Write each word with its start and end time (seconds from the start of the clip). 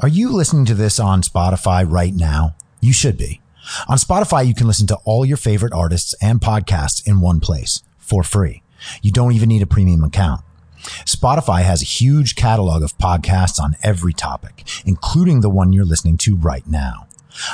Are 0.00 0.08
you 0.08 0.30
listening 0.30 0.64
to 0.66 0.74
this 0.74 0.98
on 0.98 1.22
Spotify 1.22 1.88
right 1.88 2.14
now? 2.14 2.56
You 2.80 2.94
should 2.94 3.18
be. 3.18 3.40
On 3.88 3.98
Spotify, 3.98 4.46
you 4.46 4.54
can 4.54 4.66
listen 4.66 4.86
to 4.86 4.98
all 5.04 5.24
your 5.24 5.36
favorite 5.36 5.74
artists 5.74 6.14
and 6.20 6.40
podcasts 6.40 7.06
in 7.06 7.20
one 7.20 7.40
place 7.40 7.82
for 7.98 8.24
free. 8.24 8.62
You 9.02 9.12
don't 9.12 9.32
even 9.32 9.50
need 9.50 9.62
a 9.62 9.66
premium 9.66 10.02
account. 10.02 10.40
Spotify 11.04 11.62
has 11.62 11.82
a 11.82 11.86
huge 11.86 12.34
catalog 12.36 12.82
of 12.82 12.96
podcasts 12.96 13.60
on 13.60 13.76
every 13.82 14.14
topic, 14.14 14.64
including 14.86 15.42
the 15.42 15.50
one 15.50 15.72
you're 15.72 15.84
listening 15.84 16.16
to 16.18 16.36
right 16.36 16.66
now. 16.66 17.06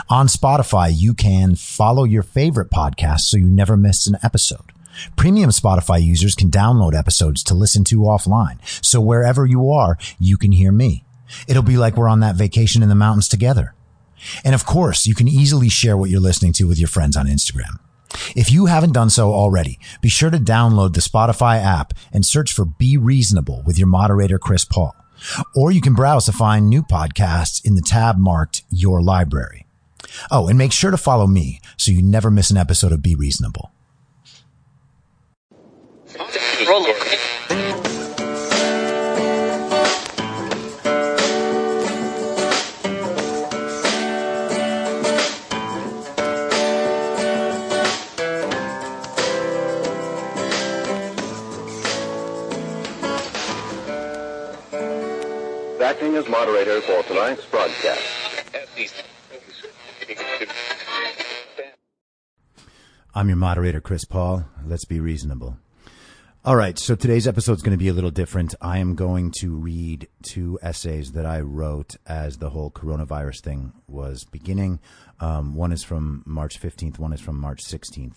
On 0.08 0.28
Spotify, 0.28 0.90
you 0.94 1.14
can 1.14 1.56
follow 1.56 2.04
your 2.04 2.22
favorite 2.22 2.70
podcast 2.70 3.20
so 3.20 3.36
you 3.36 3.46
never 3.46 3.76
miss 3.76 4.06
an 4.06 4.16
episode. 4.22 4.72
Premium 5.16 5.50
Spotify 5.50 6.02
users 6.02 6.34
can 6.36 6.50
download 6.50 6.96
episodes 6.96 7.42
to 7.44 7.54
listen 7.54 7.84
to 7.84 7.98
offline. 7.98 8.58
So 8.82 9.00
wherever 9.00 9.44
you 9.44 9.70
are, 9.70 9.98
you 10.18 10.36
can 10.36 10.52
hear 10.52 10.72
me. 10.72 11.04
It'll 11.46 11.62
be 11.62 11.76
like 11.76 11.96
we're 11.96 12.08
on 12.08 12.20
that 12.20 12.36
vacation 12.36 12.82
in 12.82 12.88
the 12.88 12.94
mountains 12.94 13.28
together. 13.28 13.74
And 14.44 14.54
of 14.54 14.66
course, 14.66 15.06
you 15.06 15.14
can 15.14 15.28
easily 15.28 15.68
share 15.68 15.96
what 15.96 16.10
you're 16.10 16.20
listening 16.20 16.52
to 16.54 16.64
with 16.64 16.78
your 16.78 16.88
friends 16.88 17.16
on 17.16 17.26
Instagram. 17.26 17.78
If 18.34 18.50
you 18.50 18.66
haven't 18.66 18.92
done 18.92 19.10
so 19.10 19.32
already, 19.32 19.78
be 20.00 20.08
sure 20.08 20.30
to 20.30 20.38
download 20.38 20.94
the 20.94 21.00
Spotify 21.00 21.62
app 21.62 21.94
and 22.12 22.24
search 22.24 22.52
for 22.52 22.64
Be 22.64 22.96
Reasonable 22.96 23.62
with 23.66 23.78
your 23.78 23.86
moderator, 23.86 24.38
Chris 24.38 24.64
Paul. 24.64 24.94
Or 25.54 25.70
you 25.70 25.80
can 25.80 25.94
browse 25.94 26.24
to 26.26 26.32
find 26.32 26.68
new 26.68 26.82
podcasts 26.82 27.64
in 27.64 27.74
the 27.74 27.82
tab 27.82 28.16
marked 28.18 28.62
Your 28.70 29.02
Library. 29.02 29.66
Oh, 30.30 30.48
and 30.48 30.56
make 30.56 30.72
sure 30.72 30.90
to 30.90 30.96
follow 30.96 31.26
me 31.26 31.60
so 31.76 31.92
you 31.92 32.02
never 32.02 32.30
miss 32.30 32.50
an 32.50 32.56
episode 32.56 32.92
of 32.92 33.02
Be 33.02 33.14
Reasonable. 33.14 33.70
As 56.18 56.28
moderator 56.28 56.80
for 56.80 57.00
tonight's 57.04 57.44
broadcast. 57.46 58.02
I'm 63.14 63.28
your 63.28 63.36
moderator, 63.36 63.80
Chris 63.80 64.04
Paul. 64.04 64.44
Let's 64.66 64.84
be 64.84 64.98
reasonable. 64.98 65.58
All 66.44 66.56
right, 66.56 66.76
so 66.76 66.96
today's 66.96 67.28
episode 67.28 67.58
is 67.58 67.62
going 67.62 67.76
to 67.76 67.82
be 67.82 67.88
a 67.88 67.92
little 67.92 68.10
different. 68.10 68.54
I 68.60 68.78
am 68.78 68.96
going 68.96 69.32
to 69.38 69.54
read 69.54 70.08
two 70.22 70.58
essays 70.60 71.12
that 71.12 71.24
I 71.24 71.40
wrote 71.40 71.96
as 72.04 72.38
the 72.38 72.50
whole 72.50 72.72
coronavirus 72.72 73.42
thing 73.42 73.72
was 73.86 74.24
beginning. 74.24 74.80
Um, 75.20 75.54
one 75.54 75.70
is 75.70 75.84
from 75.84 76.24
March 76.26 76.60
15th, 76.60 76.98
one 76.98 77.12
is 77.12 77.20
from 77.20 77.38
March 77.38 77.62
16th. 77.62 78.16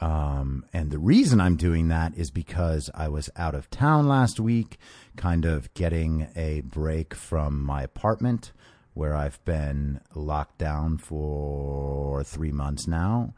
Um, 0.00 0.64
and 0.72 0.90
the 0.90 0.98
reason 0.98 1.40
I'm 1.40 1.56
doing 1.56 1.88
that 1.88 2.14
is 2.16 2.30
because 2.30 2.90
I 2.94 3.08
was 3.08 3.30
out 3.36 3.54
of 3.54 3.70
town 3.70 4.08
last 4.08 4.40
week, 4.40 4.78
kind 5.16 5.44
of 5.44 5.72
getting 5.74 6.28
a 6.34 6.62
break 6.62 7.14
from 7.14 7.62
my 7.62 7.82
apartment 7.82 8.52
where 8.94 9.14
I've 9.14 9.44
been 9.44 10.00
locked 10.14 10.58
down 10.58 10.98
for 10.98 12.22
three 12.24 12.52
months 12.52 12.86
now. 12.86 13.34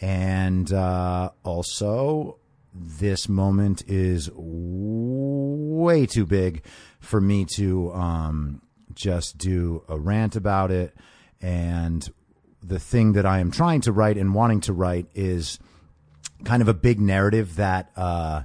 And 0.00 0.72
uh, 0.72 1.30
also, 1.42 2.38
this 2.74 3.28
moment 3.28 3.82
is 3.86 4.30
way 4.34 6.06
too 6.06 6.26
big 6.26 6.64
for 7.00 7.20
me 7.20 7.46
to 7.56 7.92
um, 7.92 8.62
just 8.94 9.38
do 9.38 9.84
a 9.88 9.98
rant 9.98 10.36
about 10.36 10.70
it. 10.70 10.94
And 11.40 12.06
the 12.62 12.78
thing 12.78 13.12
that 13.12 13.26
I 13.26 13.38
am 13.38 13.50
trying 13.50 13.80
to 13.82 13.92
write 13.92 14.16
and 14.16 14.34
wanting 14.34 14.60
to 14.62 14.72
write 14.72 15.06
is 15.14 15.58
kind 16.44 16.62
of 16.62 16.68
a 16.68 16.74
big 16.74 17.00
narrative 17.00 17.56
that 17.56 17.90
uh, 17.96 18.42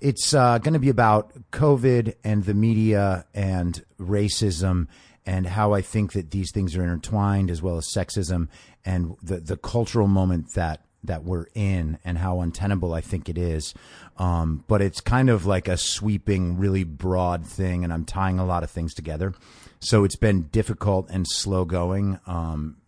it's 0.00 0.34
uh, 0.34 0.58
going 0.58 0.74
to 0.74 0.80
be 0.80 0.88
about 0.88 1.32
COVID 1.50 2.14
and 2.24 2.44
the 2.44 2.54
media 2.54 3.26
and 3.34 3.84
racism 4.00 4.86
and 5.26 5.46
how 5.46 5.74
I 5.74 5.82
think 5.82 6.12
that 6.12 6.30
these 6.30 6.50
things 6.52 6.76
are 6.76 6.82
intertwined, 6.82 7.50
as 7.50 7.60
well 7.60 7.76
as 7.76 7.86
sexism 7.86 8.48
and 8.84 9.14
the 9.22 9.40
the 9.40 9.56
cultural 9.56 10.08
moment 10.08 10.54
that 10.54 10.84
that 11.04 11.22
we're 11.22 11.46
in 11.54 11.98
and 12.04 12.18
how 12.18 12.40
untenable 12.40 12.92
I 12.92 13.00
think 13.00 13.28
it 13.28 13.38
is. 13.38 13.74
Um, 14.16 14.64
but 14.66 14.80
it's 14.80 15.00
kind 15.00 15.30
of 15.30 15.46
like 15.46 15.68
a 15.68 15.76
sweeping, 15.76 16.56
really 16.56 16.84
broad 16.84 17.46
thing, 17.46 17.84
and 17.84 17.92
I'm 17.92 18.04
tying 18.04 18.38
a 18.38 18.46
lot 18.46 18.62
of 18.62 18.70
things 18.70 18.94
together. 18.94 19.34
So 19.80 20.04
it's 20.04 20.16
been 20.16 20.42
difficult 20.44 21.08
and 21.10 21.26
slow 21.28 21.64
going 21.64 22.18
um, 22.26 22.78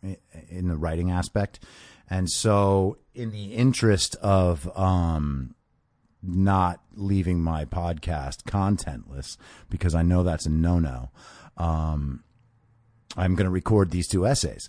in 0.48 0.68
the 0.68 0.76
writing 0.76 1.10
aspect. 1.10 1.60
And 2.10 2.28
so, 2.28 2.98
in 3.14 3.30
the 3.30 3.54
interest 3.54 4.16
of 4.16 4.70
um, 4.76 5.54
not 6.22 6.80
leaving 6.94 7.40
my 7.40 7.64
podcast 7.64 8.42
contentless, 8.42 9.36
because 9.68 9.94
I 9.94 10.02
know 10.02 10.22
that's 10.22 10.46
a 10.46 10.50
no 10.50 10.80
no, 10.80 11.10
um, 11.56 12.24
I'm 13.16 13.36
going 13.36 13.44
to 13.44 13.50
record 13.50 13.90
these 13.90 14.08
two 14.08 14.26
essays. 14.26 14.68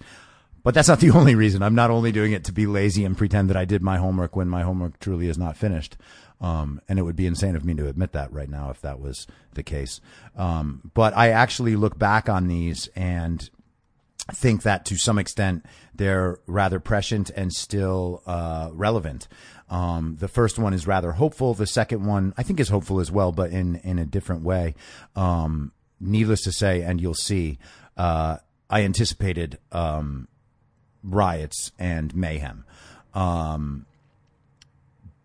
But 0.63 0.75
that's 0.75 0.87
not 0.87 0.99
the 0.99 1.09
only 1.15 1.35
reason. 1.35 1.63
I'm 1.63 1.75
not 1.75 1.91
only 1.91 2.11
doing 2.11 2.33
it 2.33 2.43
to 2.45 2.51
be 2.51 2.67
lazy 2.67 3.03
and 3.03 3.17
pretend 3.17 3.49
that 3.49 3.57
I 3.57 3.65
did 3.65 3.81
my 3.81 3.97
homework 3.97 4.35
when 4.35 4.47
my 4.47 4.61
homework 4.61 4.99
truly 4.99 5.27
is 5.27 5.37
not 5.37 5.57
finished. 5.57 5.97
Um, 6.39 6.81
and 6.89 6.97
it 6.97 7.03
would 7.03 7.15
be 7.15 7.27
insane 7.27 7.55
of 7.55 7.63
me 7.63 7.75
to 7.75 7.87
admit 7.87 8.13
that 8.13 8.31
right 8.33 8.49
now 8.49 8.71
if 8.71 8.81
that 8.81 8.99
was 8.99 9.27
the 9.53 9.63
case. 9.63 10.01
Um, 10.35 10.91
but 10.93 11.15
I 11.15 11.29
actually 11.29 11.75
look 11.75 11.99
back 11.99 12.29
on 12.29 12.47
these 12.47 12.87
and 12.95 13.47
think 14.31 14.63
that 14.63 14.85
to 14.85 14.97
some 14.97 15.17
extent 15.17 15.65
they're 15.95 16.39
rather 16.47 16.79
prescient 16.79 17.29
and 17.31 17.51
still 17.51 18.21
uh, 18.25 18.69
relevant. 18.71 19.27
Um, 19.69 20.17
the 20.19 20.27
first 20.27 20.59
one 20.59 20.73
is 20.73 20.85
rather 20.85 21.13
hopeful. 21.13 21.53
The 21.53 21.67
second 21.67 22.05
one, 22.05 22.33
I 22.37 22.43
think, 22.43 22.59
is 22.59 22.69
hopeful 22.69 22.99
as 22.99 23.11
well, 23.11 23.31
but 23.31 23.51
in 23.51 23.77
in 23.77 23.99
a 23.99 24.05
different 24.05 24.43
way. 24.43 24.75
Um, 25.15 25.71
needless 25.99 26.41
to 26.43 26.51
say, 26.51 26.81
and 26.81 26.99
you'll 26.99 27.13
see, 27.13 27.57
uh, 27.95 28.37
I 28.69 28.81
anticipated 28.83 29.59
um, 29.71 30.27
riots 31.03 31.71
and 31.79 32.13
mayhem. 32.15 32.65
Um, 33.13 33.85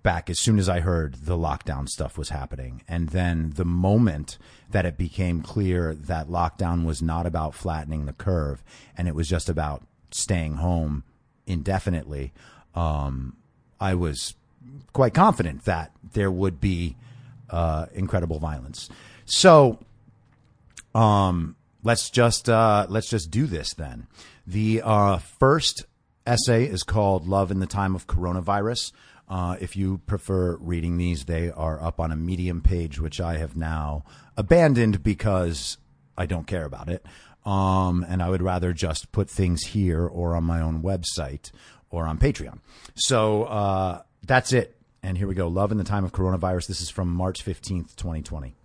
back 0.06 0.30
as 0.30 0.38
soon 0.38 0.60
as 0.60 0.68
I 0.68 0.78
heard 0.78 1.14
the 1.14 1.36
lockdown 1.36 1.88
stuff 1.88 2.16
was 2.16 2.28
happening. 2.28 2.80
And 2.86 3.08
then 3.08 3.54
the 3.56 3.64
moment 3.64 4.38
that 4.70 4.86
it 4.86 4.96
became 4.96 5.42
clear 5.42 5.96
that 5.96 6.28
lockdown 6.28 6.84
was 6.84 7.02
not 7.02 7.26
about 7.26 7.56
flattening 7.56 8.06
the 8.06 8.12
curve 8.12 8.62
and 8.96 9.08
it 9.08 9.16
was 9.16 9.26
just 9.26 9.48
about 9.48 9.82
staying 10.12 10.54
home 10.54 11.02
indefinitely, 11.44 12.32
um, 12.76 13.34
I 13.80 13.96
was 13.96 14.36
quite 14.92 15.12
confident 15.12 15.64
that 15.64 15.90
there 16.12 16.30
would 16.30 16.60
be 16.60 16.94
uh, 17.50 17.86
incredible 17.92 18.38
violence. 18.38 18.88
So, 19.24 19.80
um, 20.94 21.56
let's 21.82 22.10
just 22.10 22.48
uh, 22.48 22.86
let's 22.88 23.10
just 23.10 23.32
do 23.32 23.46
this 23.46 23.74
then. 23.74 24.06
The 24.46 24.82
uh, 24.84 25.18
first 25.18 25.84
essay 26.24 26.64
is 26.64 26.84
called 26.84 27.26
"Love 27.26 27.50
in 27.50 27.58
the 27.58 27.66
Time 27.66 27.96
of 27.96 28.06
Coronavirus." 28.06 28.92
Uh, 29.28 29.56
if 29.60 29.76
you 29.76 29.98
prefer 30.06 30.56
reading 30.56 30.96
these, 30.98 31.24
they 31.24 31.50
are 31.50 31.82
up 31.82 31.98
on 31.98 32.12
a 32.12 32.16
Medium 32.16 32.60
page, 32.60 33.00
which 33.00 33.20
I 33.20 33.38
have 33.38 33.56
now 33.56 34.04
abandoned 34.36 35.02
because 35.02 35.78
I 36.16 36.26
don't 36.26 36.46
care 36.46 36.64
about 36.64 36.88
it. 36.88 37.04
Um, 37.44 38.04
and 38.08 38.22
I 38.22 38.30
would 38.30 38.42
rather 38.42 38.72
just 38.72 39.12
put 39.12 39.30
things 39.30 39.62
here 39.68 40.06
or 40.06 40.34
on 40.34 40.44
my 40.44 40.60
own 40.60 40.82
website 40.82 41.50
or 41.90 42.06
on 42.06 42.18
Patreon. 42.18 42.58
So 42.94 43.44
uh, 43.44 44.02
that's 44.24 44.52
it. 44.52 44.76
And 45.02 45.16
here 45.16 45.28
we 45.28 45.34
go. 45.34 45.46
Love 45.46 45.70
in 45.70 45.78
the 45.78 45.84
time 45.84 46.04
of 46.04 46.12
coronavirus. 46.12 46.66
This 46.66 46.80
is 46.80 46.90
from 46.90 47.08
March 47.08 47.44
15th, 47.44 47.94
2020. 47.94 48.56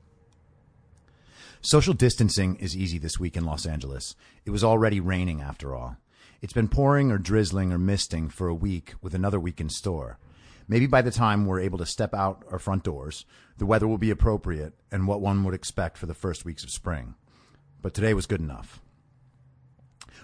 Social 1.61 1.93
distancing 1.93 2.55
is 2.55 2.75
easy 2.75 2.97
this 2.97 3.19
week 3.19 3.37
in 3.37 3.45
Los 3.45 3.67
Angeles. 3.67 4.15
It 4.45 4.49
was 4.49 4.63
already 4.63 4.99
raining 4.99 5.41
after 5.41 5.75
all. 5.75 5.97
It's 6.41 6.53
been 6.53 6.67
pouring 6.67 7.11
or 7.11 7.19
drizzling 7.19 7.71
or 7.71 7.77
misting 7.77 8.29
for 8.29 8.47
a 8.47 8.55
week 8.55 8.95
with 9.03 9.13
another 9.13 9.39
week 9.39 9.61
in 9.61 9.69
store. 9.69 10.17
Maybe 10.67 10.87
by 10.87 11.01
the 11.01 11.11
time 11.11 11.45
we're 11.45 11.59
able 11.59 11.77
to 11.79 11.85
step 11.85 12.13
out 12.13 12.43
our 12.51 12.59
front 12.59 12.83
doors, 12.83 13.25
the 13.57 13.65
weather 13.65 13.87
will 13.87 13.97
be 13.97 14.11
appropriate 14.11 14.73
and 14.91 15.07
what 15.07 15.21
one 15.21 15.43
would 15.43 15.53
expect 15.53 15.97
for 15.97 16.05
the 16.05 16.13
first 16.13 16.45
weeks 16.45 16.63
of 16.63 16.69
spring. 16.69 17.15
But 17.81 17.93
today 17.93 18.13
was 18.13 18.25
good 18.25 18.41
enough. 18.41 18.81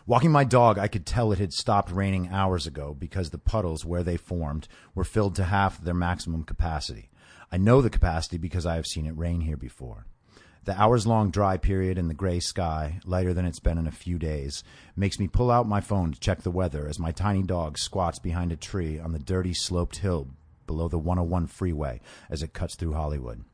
Walking 0.06 0.32
my 0.32 0.46
dog, 0.46 0.80
I 0.80 0.88
could 0.88 1.06
tell 1.06 1.32
it 1.32 1.40
had 1.40 1.52
stopped 1.52 1.92
raining 1.92 2.30
hours 2.30 2.66
ago 2.66 2.96
because 2.98 3.30
the 3.30 3.38
puddles 3.38 3.84
where 3.84 4.04
they 4.04 4.16
formed 4.16 4.70
were 4.96 5.04
filled 5.04 5.36
to 5.36 5.44
half 5.44 5.82
their 5.82 5.94
maximum 5.94 6.44
capacity. 6.44 7.10
I 7.52 7.58
know 7.58 7.82
the 7.82 7.90
capacity 7.90 8.38
because 8.38 8.66
I 8.66 8.76
have 8.76 8.86
seen 8.86 9.06
it 9.06 9.18
rain 9.18 9.42
here 9.42 9.58
before. 9.58 10.06
The 10.68 10.78
hours 10.78 11.08
long 11.08 11.30
dry 11.30 11.56
period 11.56 11.98
in 11.98 12.10
the 12.10 12.14
gray 12.14 12.42
sky, 12.42 13.00
lighter 13.06 13.34
than 13.34 13.46
it's 13.46 13.62
been 13.62 13.78
in 13.78 13.88
a 13.88 13.92
few 13.92 14.20
days, 14.20 14.66
makes 14.98 15.18
me 15.18 15.30
pull 15.30 15.50
out 15.50 15.66
my 15.66 15.80
phone 15.80 16.12
to 16.12 16.20
check 16.20 16.42
the 16.42 16.52
weather 16.52 16.90
as 16.90 17.00
my 17.00 17.14
tiny 17.14 17.42
dog 17.42 17.78
squats 17.78 18.20
behind 18.20 18.52
a 18.52 18.58
tree 18.58 19.00
on 19.00 19.14
the 19.14 19.18
dirty 19.18 19.54
sloped 19.54 20.00
hill 20.00 20.28
below 20.66 20.90
the 20.90 21.00
101 21.00 21.48
freeway 21.48 22.02
as 22.30 22.44
it 22.44 22.52
cuts 22.52 22.76
through 22.76 22.92
Hollywood. 22.92 23.46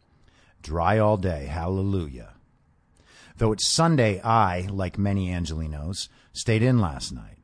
Dry 0.63 0.97
all 0.97 1.17
day, 1.17 1.45
hallelujah. 1.45 2.33
Though 3.37 3.51
it's 3.51 3.71
Sunday, 3.71 4.19
I, 4.21 4.61
like 4.71 4.97
many 4.97 5.29
Angelinos, 5.29 6.09
stayed 6.31 6.63
in 6.63 6.79
last 6.79 7.11
night. 7.11 7.37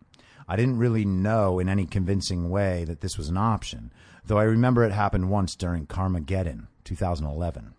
I 0.47 0.55
didn't 0.55 0.79
really 0.79 1.05
know 1.05 1.59
in 1.59 1.69
any 1.69 1.85
convincing 1.85 2.49
way 2.49 2.85
that 2.85 3.01
this 3.01 3.19
was 3.19 3.29
an 3.29 3.37
option, 3.37 3.93
though 4.25 4.39
I 4.39 4.45
remember 4.45 4.83
it 4.83 4.93
happened 4.93 5.29
once 5.29 5.55
during 5.55 5.85
Carmageddon, 5.85 6.69
2011. 6.85 7.75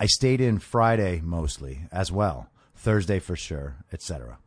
I 0.00 0.06
stayed 0.06 0.40
in 0.40 0.58
Friday 0.58 1.20
mostly 1.22 1.86
as 1.92 2.10
well, 2.10 2.48
Thursday 2.74 3.18
for 3.18 3.36
sure, 3.36 3.76
etc. 3.92 4.38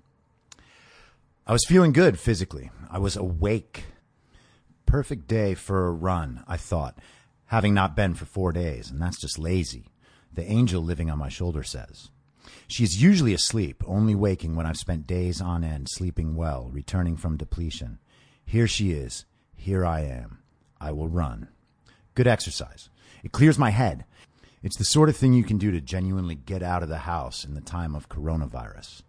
I 1.48 1.54
was 1.54 1.66
feeling 1.66 1.94
good 1.94 2.20
physically. 2.20 2.72
I 2.90 3.00
was 3.00 3.16
awake. 3.16 3.86
Perfect 4.86 5.28
day 5.28 5.54
for 5.54 5.88
a 5.88 5.92
run, 5.92 6.44
I 6.48 6.58
thought, 6.58 6.98
having 7.48 7.74
not 7.74 7.96
been 7.96 8.14
for 8.14 8.26
four 8.26 8.52
days, 8.52 8.90
and 8.90 9.02
that's 9.02 9.20
just 9.20 9.40
lazy, 9.40 9.92
the 10.34 10.44
angel 10.44 10.82
living 10.82 11.10
on 11.10 11.20
my 11.20 11.30
shoulder 11.30 11.64
says. 11.64 12.10
She 12.68 12.84
is 12.84 13.02
usually 13.02 13.34
asleep, 13.34 13.84
only 13.88 14.16
waking 14.16 14.56
when 14.56 14.66
I've 14.66 14.78
spent 14.78 15.08
days 15.08 15.42
on 15.42 15.64
end 15.64 15.88
sleeping 15.90 16.36
well, 16.36 16.70
returning 16.72 17.18
from 17.18 17.38
depletion. 17.38 18.00
Here 18.46 18.68
she 18.68 18.92
is. 18.92 19.26
Here 19.56 19.86
I 19.86 20.02
am. 20.02 20.40
I 20.80 20.92
will 20.92 21.08
run. 21.08 21.48
Good 22.14 22.28
exercise. 22.28 22.90
It 23.24 23.32
clears 23.32 23.58
my 23.58 23.72
head. 23.72 24.06
It's 24.66 24.78
the 24.78 24.84
sort 24.84 25.10
of 25.10 25.16
thing 25.16 25.34
you 25.34 25.44
can 25.44 25.60
do 25.60 25.70
to 25.70 25.80
genuinely 25.80 26.34
get 26.34 26.64
out 26.64 26.82
of 26.82 26.90
the 26.90 26.98
house 26.98 27.46
in 27.46 27.54
the 27.54 27.62
time 27.62 27.94
of 27.94 28.10
coronavirus. 28.10 29.04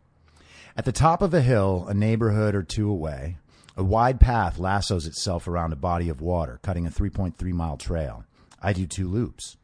At 0.76 0.84
the 0.84 0.92
top 0.92 1.22
of 1.22 1.32
a 1.32 1.40
hill, 1.40 1.86
a 1.88 1.94
neighborhood 1.94 2.54
or 2.54 2.62
two 2.62 2.90
away, 2.90 3.38
a 3.74 3.82
wide 3.82 4.20
path 4.20 4.58
lassos 4.58 5.06
itself 5.06 5.48
around 5.48 5.72
a 5.72 5.76
body 5.76 6.10
of 6.10 6.20
water, 6.20 6.60
cutting 6.62 6.86
a 6.86 6.90
3.3 6.90 7.40
mile 7.54 7.78
trail. 7.78 8.26
I 8.62 8.74
do 8.74 8.86
two 8.86 9.08
loops. 9.08 9.56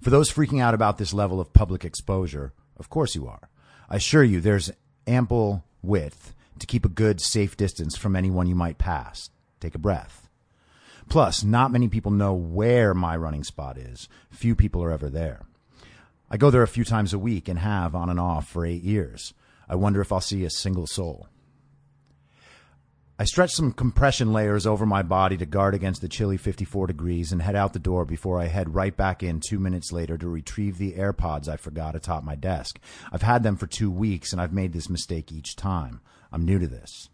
For 0.00 0.10
those 0.10 0.32
freaking 0.32 0.62
out 0.62 0.74
about 0.74 0.98
this 0.98 1.12
level 1.12 1.40
of 1.40 1.52
public 1.52 1.84
exposure, 1.84 2.52
of 2.76 2.88
course 2.88 3.16
you 3.16 3.26
are. 3.26 3.50
I 3.90 3.96
assure 3.96 4.22
you 4.22 4.40
there's 4.40 4.70
ample 5.08 5.64
width 5.82 6.36
to 6.60 6.68
keep 6.68 6.84
a 6.84 6.88
good, 6.88 7.20
safe 7.20 7.56
distance 7.56 7.96
from 7.96 8.14
anyone 8.14 8.46
you 8.46 8.54
might 8.54 8.78
pass. 8.78 9.30
Take 9.58 9.74
a 9.74 9.78
breath. 9.78 10.23
Plus, 11.08 11.44
not 11.44 11.72
many 11.72 11.88
people 11.88 12.10
know 12.10 12.34
where 12.34 12.94
my 12.94 13.16
running 13.16 13.44
spot 13.44 13.78
is. 13.78 14.08
Few 14.30 14.54
people 14.54 14.82
are 14.82 14.90
ever 14.90 15.08
there. 15.08 15.42
I 16.30 16.36
go 16.36 16.50
there 16.50 16.62
a 16.62 16.68
few 16.68 16.84
times 16.84 17.12
a 17.12 17.18
week 17.18 17.48
and 17.48 17.58
have 17.58 17.94
on 17.94 18.08
and 18.08 18.18
off 18.18 18.48
for 18.48 18.66
eight 18.66 18.82
years. 18.82 19.34
I 19.68 19.76
wonder 19.76 20.00
if 20.00 20.12
I'll 20.12 20.20
see 20.20 20.44
a 20.44 20.50
single 20.50 20.86
soul. 20.86 21.28
I 23.16 23.24
stretch 23.24 23.52
some 23.52 23.72
compression 23.72 24.32
layers 24.32 24.66
over 24.66 24.84
my 24.84 25.02
body 25.02 25.36
to 25.36 25.46
guard 25.46 25.72
against 25.72 26.00
the 26.00 26.08
chilly 26.08 26.36
54 26.36 26.88
degrees 26.88 27.30
and 27.30 27.40
head 27.40 27.54
out 27.54 27.72
the 27.72 27.78
door 27.78 28.04
before 28.04 28.40
I 28.40 28.46
head 28.46 28.74
right 28.74 28.96
back 28.96 29.22
in 29.22 29.38
two 29.38 29.60
minutes 29.60 29.92
later 29.92 30.18
to 30.18 30.28
retrieve 30.28 30.78
the 30.78 30.94
AirPods 30.94 31.46
I 31.48 31.56
forgot 31.56 31.94
atop 31.94 32.24
my 32.24 32.34
desk. 32.34 32.80
I've 33.12 33.22
had 33.22 33.44
them 33.44 33.56
for 33.56 33.68
two 33.68 33.88
weeks 33.88 34.32
and 34.32 34.40
I've 34.40 34.52
made 34.52 34.72
this 34.72 34.90
mistake 34.90 35.30
each 35.30 35.54
time. 35.54 36.00
I'm 36.32 36.44
new 36.44 36.58
to 36.58 36.66
this. 36.66 37.08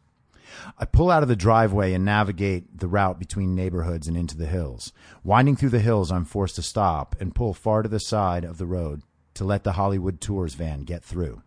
I 0.78 0.84
pull 0.84 1.10
out 1.10 1.22
of 1.22 1.28
the 1.28 1.36
driveway 1.36 1.92
and 1.92 2.04
navigate 2.04 2.78
the 2.78 2.88
route 2.88 3.18
between 3.18 3.54
neighborhoods 3.54 4.08
and 4.08 4.16
into 4.16 4.36
the 4.36 4.46
hills. 4.46 4.92
Winding 5.24 5.56
through 5.56 5.70
the 5.70 5.80
hills, 5.80 6.10
I'm 6.10 6.24
forced 6.24 6.56
to 6.56 6.62
stop 6.62 7.16
and 7.20 7.34
pull 7.34 7.54
far 7.54 7.82
to 7.82 7.88
the 7.88 8.00
side 8.00 8.44
of 8.44 8.58
the 8.58 8.66
road 8.66 9.02
to 9.34 9.44
let 9.44 9.64
the 9.64 9.72
Hollywood 9.72 10.20
Tours 10.20 10.54
van 10.54 10.82
get 10.82 11.04
through. 11.04 11.42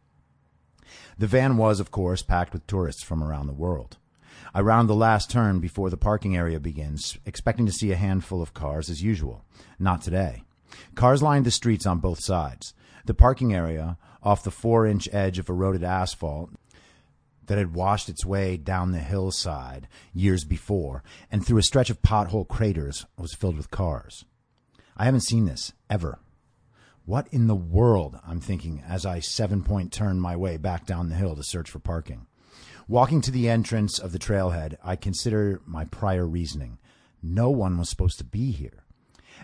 The 1.17 1.27
van 1.27 1.57
was, 1.57 1.79
of 1.79 1.91
course, 1.91 2.21
packed 2.21 2.53
with 2.53 2.67
tourists 2.67 3.03
from 3.03 3.23
around 3.23 3.47
the 3.47 3.53
world. 3.53 3.97
I 4.53 4.61
round 4.61 4.89
the 4.89 4.95
last 4.95 5.31
turn 5.31 5.59
before 5.59 5.89
the 5.89 5.97
parking 5.97 6.35
area 6.35 6.59
begins, 6.59 7.17
expecting 7.25 7.65
to 7.65 7.71
see 7.71 7.91
a 7.91 7.95
handful 7.95 8.41
of 8.41 8.53
cars 8.53 8.89
as 8.89 9.01
usual. 9.01 9.43
Not 9.79 10.01
today. 10.01 10.43
Cars 10.95 11.23
lined 11.23 11.45
the 11.45 11.51
streets 11.51 11.85
on 11.85 11.99
both 11.99 12.19
sides. 12.19 12.73
The 13.05 13.13
parking 13.13 13.53
area, 13.53 13.97
off 14.21 14.43
the 14.43 14.51
four 14.51 14.85
inch 14.85 15.09
edge 15.11 15.39
of 15.39 15.49
eroded 15.49 15.83
asphalt 15.83 16.51
that 17.47 17.57
had 17.57 17.73
washed 17.73 18.09
its 18.09 18.25
way 18.25 18.57
down 18.57 18.91
the 18.91 18.99
hillside 18.99 19.87
years 20.13 20.43
before 20.43 21.03
and 21.31 21.45
through 21.45 21.57
a 21.57 21.63
stretch 21.63 21.89
of 21.89 22.01
pothole 22.01 22.47
craters, 22.47 23.05
was 23.17 23.33
filled 23.33 23.57
with 23.57 23.71
cars. 23.71 24.25
I 24.95 25.05
haven't 25.05 25.21
seen 25.21 25.45
this 25.45 25.73
ever. 25.89 26.19
What 27.05 27.27
in 27.31 27.47
the 27.47 27.55
world? 27.55 28.19
I'm 28.25 28.39
thinking 28.39 28.81
as 28.87 29.05
I 29.05 29.19
seven 29.19 29.63
point 29.63 29.91
turn 29.91 30.19
my 30.19 30.35
way 30.35 30.57
back 30.57 30.85
down 30.85 31.09
the 31.09 31.15
hill 31.15 31.35
to 31.35 31.43
search 31.43 31.69
for 31.69 31.79
parking. 31.79 32.27
Walking 32.87 33.21
to 33.21 33.31
the 33.31 33.49
entrance 33.49 33.99
of 33.99 34.11
the 34.11 34.19
trailhead, 34.19 34.75
I 34.83 34.95
consider 34.95 35.61
my 35.65 35.85
prior 35.85 36.27
reasoning. 36.27 36.77
No 37.21 37.49
one 37.49 37.77
was 37.77 37.89
supposed 37.89 38.17
to 38.19 38.23
be 38.23 38.51
here. 38.51 38.82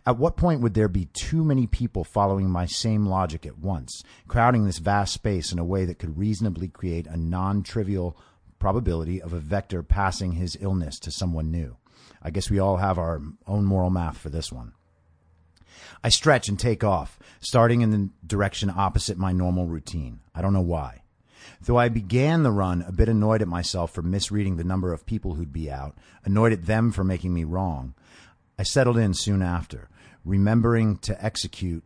At 0.05 0.17
what 0.17 0.37
point 0.37 0.61
would 0.61 0.73
there 0.73 0.87
be 0.87 1.05
too 1.05 1.43
many 1.43 1.67
people 1.67 2.03
following 2.03 2.49
my 2.49 2.65
same 2.65 3.05
logic 3.05 3.45
at 3.45 3.59
once, 3.59 4.03
crowding 4.27 4.65
this 4.65 4.79
vast 4.79 5.13
space 5.13 5.51
in 5.51 5.59
a 5.59 5.65
way 5.65 5.85
that 5.85 5.99
could 5.99 6.17
reasonably 6.17 6.67
create 6.67 7.07
a 7.07 7.17
non 7.17 7.63
trivial 7.63 8.17
probability 8.59 9.21
of 9.21 9.33
a 9.33 9.39
vector 9.39 9.83
passing 9.83 10.33
his 10.33 10.57
illness 10.59 10.99
to 10.99 11.11
someone 11.11 11.51
new? 11.51 11.77
I 12.21 12.29
guess 12.29 12.49
we 12.49 12.59
all 12.59 12.77
have 12.77 12.97
our 12.97 13.21
own 13.47 13.65
moral 13.65 13.89
math 13.89 14.17
for 14.17 14.29
this 14.29 14.51
one. 14.51 14.73
I 16.03 16.09
stretch 16.09 16.47
and 16.49 16.59
take 16.59 16.83
off, 16.83 17.19
starting 17.39 17.81
in 17.81 17.91
the 17.91 18.09
direction 18.25 18.69
opposite 18.69 19.17
my 19.17 19.31
normal 19.31 19.67
routine. 19.67 20.21
I 20.33 20.41
don't 20.41 20.53
know 20.53 20.61
why. 20.61 21.03
Though 21.61 21.77
I 21.77 21.89
began 21.89 22.43
the 22.43 22.51
run 22.51 22.81
a 22.81 22.91
bit 22.91 23.09
annoyed 23.09 23.41
at 23.41 23.47
myself 23.47 23.91
for 23.91 24.01
misreading 24.01 24.57
the 24.57 24.63
number 24.63 24.93
of 24.93 25.05
people 25.05 25.35
who'd 25.35 25.53
be 25.53 25.69
out, 25.69 25.97
annoyed 26.23 26.53
at 26.53 26.65
them 26.65 26.91
for 26.91 27.03
making 27.03 27.33
me 27.33 27.43
wrong, 27.43 27.95
I 28.59 28.63
settled 28.63 28.97
in 28.97 29.13
soon 29.13 29.41
after, 29.41 29.87
remembering 30.25 30.97
to 30.97 31.23
execute 31.23 31.81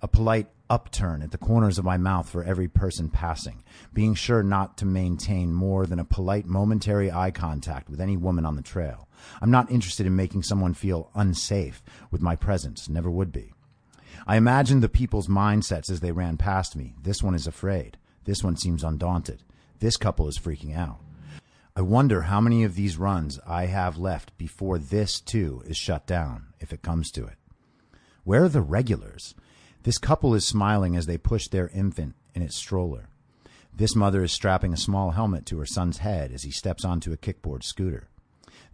a 0.00 0.08
polite 0.08 0.48
upturn 0.70 1.20
at 1.20 1.32
the 1.32 1.38
corners 1.38 1.78
of 1.78 1.84
my 1.84 1.98
mouth 1.98 2.30
for 2.30 2.42
every 2.42 2.66
person 2.66 3.10
passing, 3.10 3.62
being 3.92 4.14
sure 4.14 4.42
not 4.42 4.78
to 4.78 4.86
maintain 4.86 5.52
more 5.52 5.84
than 5.84 5.98
a 5.98 6.04
polite 6.06 6.46
momentary 6.46 7.12
eye 7.12 7.30
contact 7.30 7.90
with 7.90 8.00
any 8.00 8.16
woman 8.16 8.46
on 8.46 8.56
the 8.56 8.62
trail. 8.62 9.06
I'm 9.42 9.50
not 9.50 9.70
interested 9.70 10.06
in 10.06 10.16
making 10.16 10.44
someone 10.44 10.72
feel 10.72 11.10
unsafe 11.14 11.82
with 12.10 12.22
my 12.22 12.36
presence, 12.36 12.88
never 12.88 13.10
would 13.10 13.30
be. 13.30 13.52
I 14.26 14.36
imagined 14.36 14.82
the 14.82 14.88
people's 14.88 15.28
mindsets 15.28 15.90
as 15.90 16.00
they 16.00 16.12
ran 16.12 16.38
past 16.38 16.74
me. 16.74 16.94
This 17.02 17.22
one 17.22 17.34
is 17.34 17.46
afraid. 17.46 17.98
This 18.24 18.42
one 18.42 18.56
seems 18.56 18.82
undaunted. 18.82 19.42
This 19.78 19.98
couple 19.98 20.26
is 20.28 20.38
freaking 20.38 20.74
out. 20.74 21.03
I 21.76 21.82
wonder 21.82 22.22
how 22.22 22.40
many 22.40 22.62
of 22.62 22.76
these 22.76 22.98
runs 22.98 23.40
I 23.44 23.66
have 23.66 23.98
left 23.98 24.38
before 24.38 24.78
this, 24.78 25.18
too, 25.18 25.60
is 25.66 25.76
shut 25.76 26.06
down, 26.06 26.54
if 26.60 26.72
it 26.72 26.82
comes 26.82 27.10
to 27.10 27.26
it. 27.26 27.34
Where 28.22 28.44
are 28.44 28.48
the 28.48 28.62
regulars? 28.62 29.34
This 29.82 29.98
couple 29.98 30.36
is 30.36 30.46
smiling 30.46 30.94
as 30.94 31.06
they 31.06 31.18
push 31.18 31.48
their 31.48 31.66
infant 31.74 32.14
in 32.32 32.42
its 32.42 32.54
stroller. 32.54 33.08
This 33.76 33.96
mother 33.96 34.22
is 34.22 34.30
strapping 34.30 34.72
a 34.72 34.76
small 34.76 35.10
helmet 35.10 35.46
to 35.46 35.58
her 35.58 35.66
son's 35.66 35.98
head 35.98 36.30
as 36.30 36.44
he 36.44 36.52
steps 36.52 36.84
onto 36.84 37.12
a 37.12 37.16
kickboard 37.16 37.64
scooter. 37.64 38.06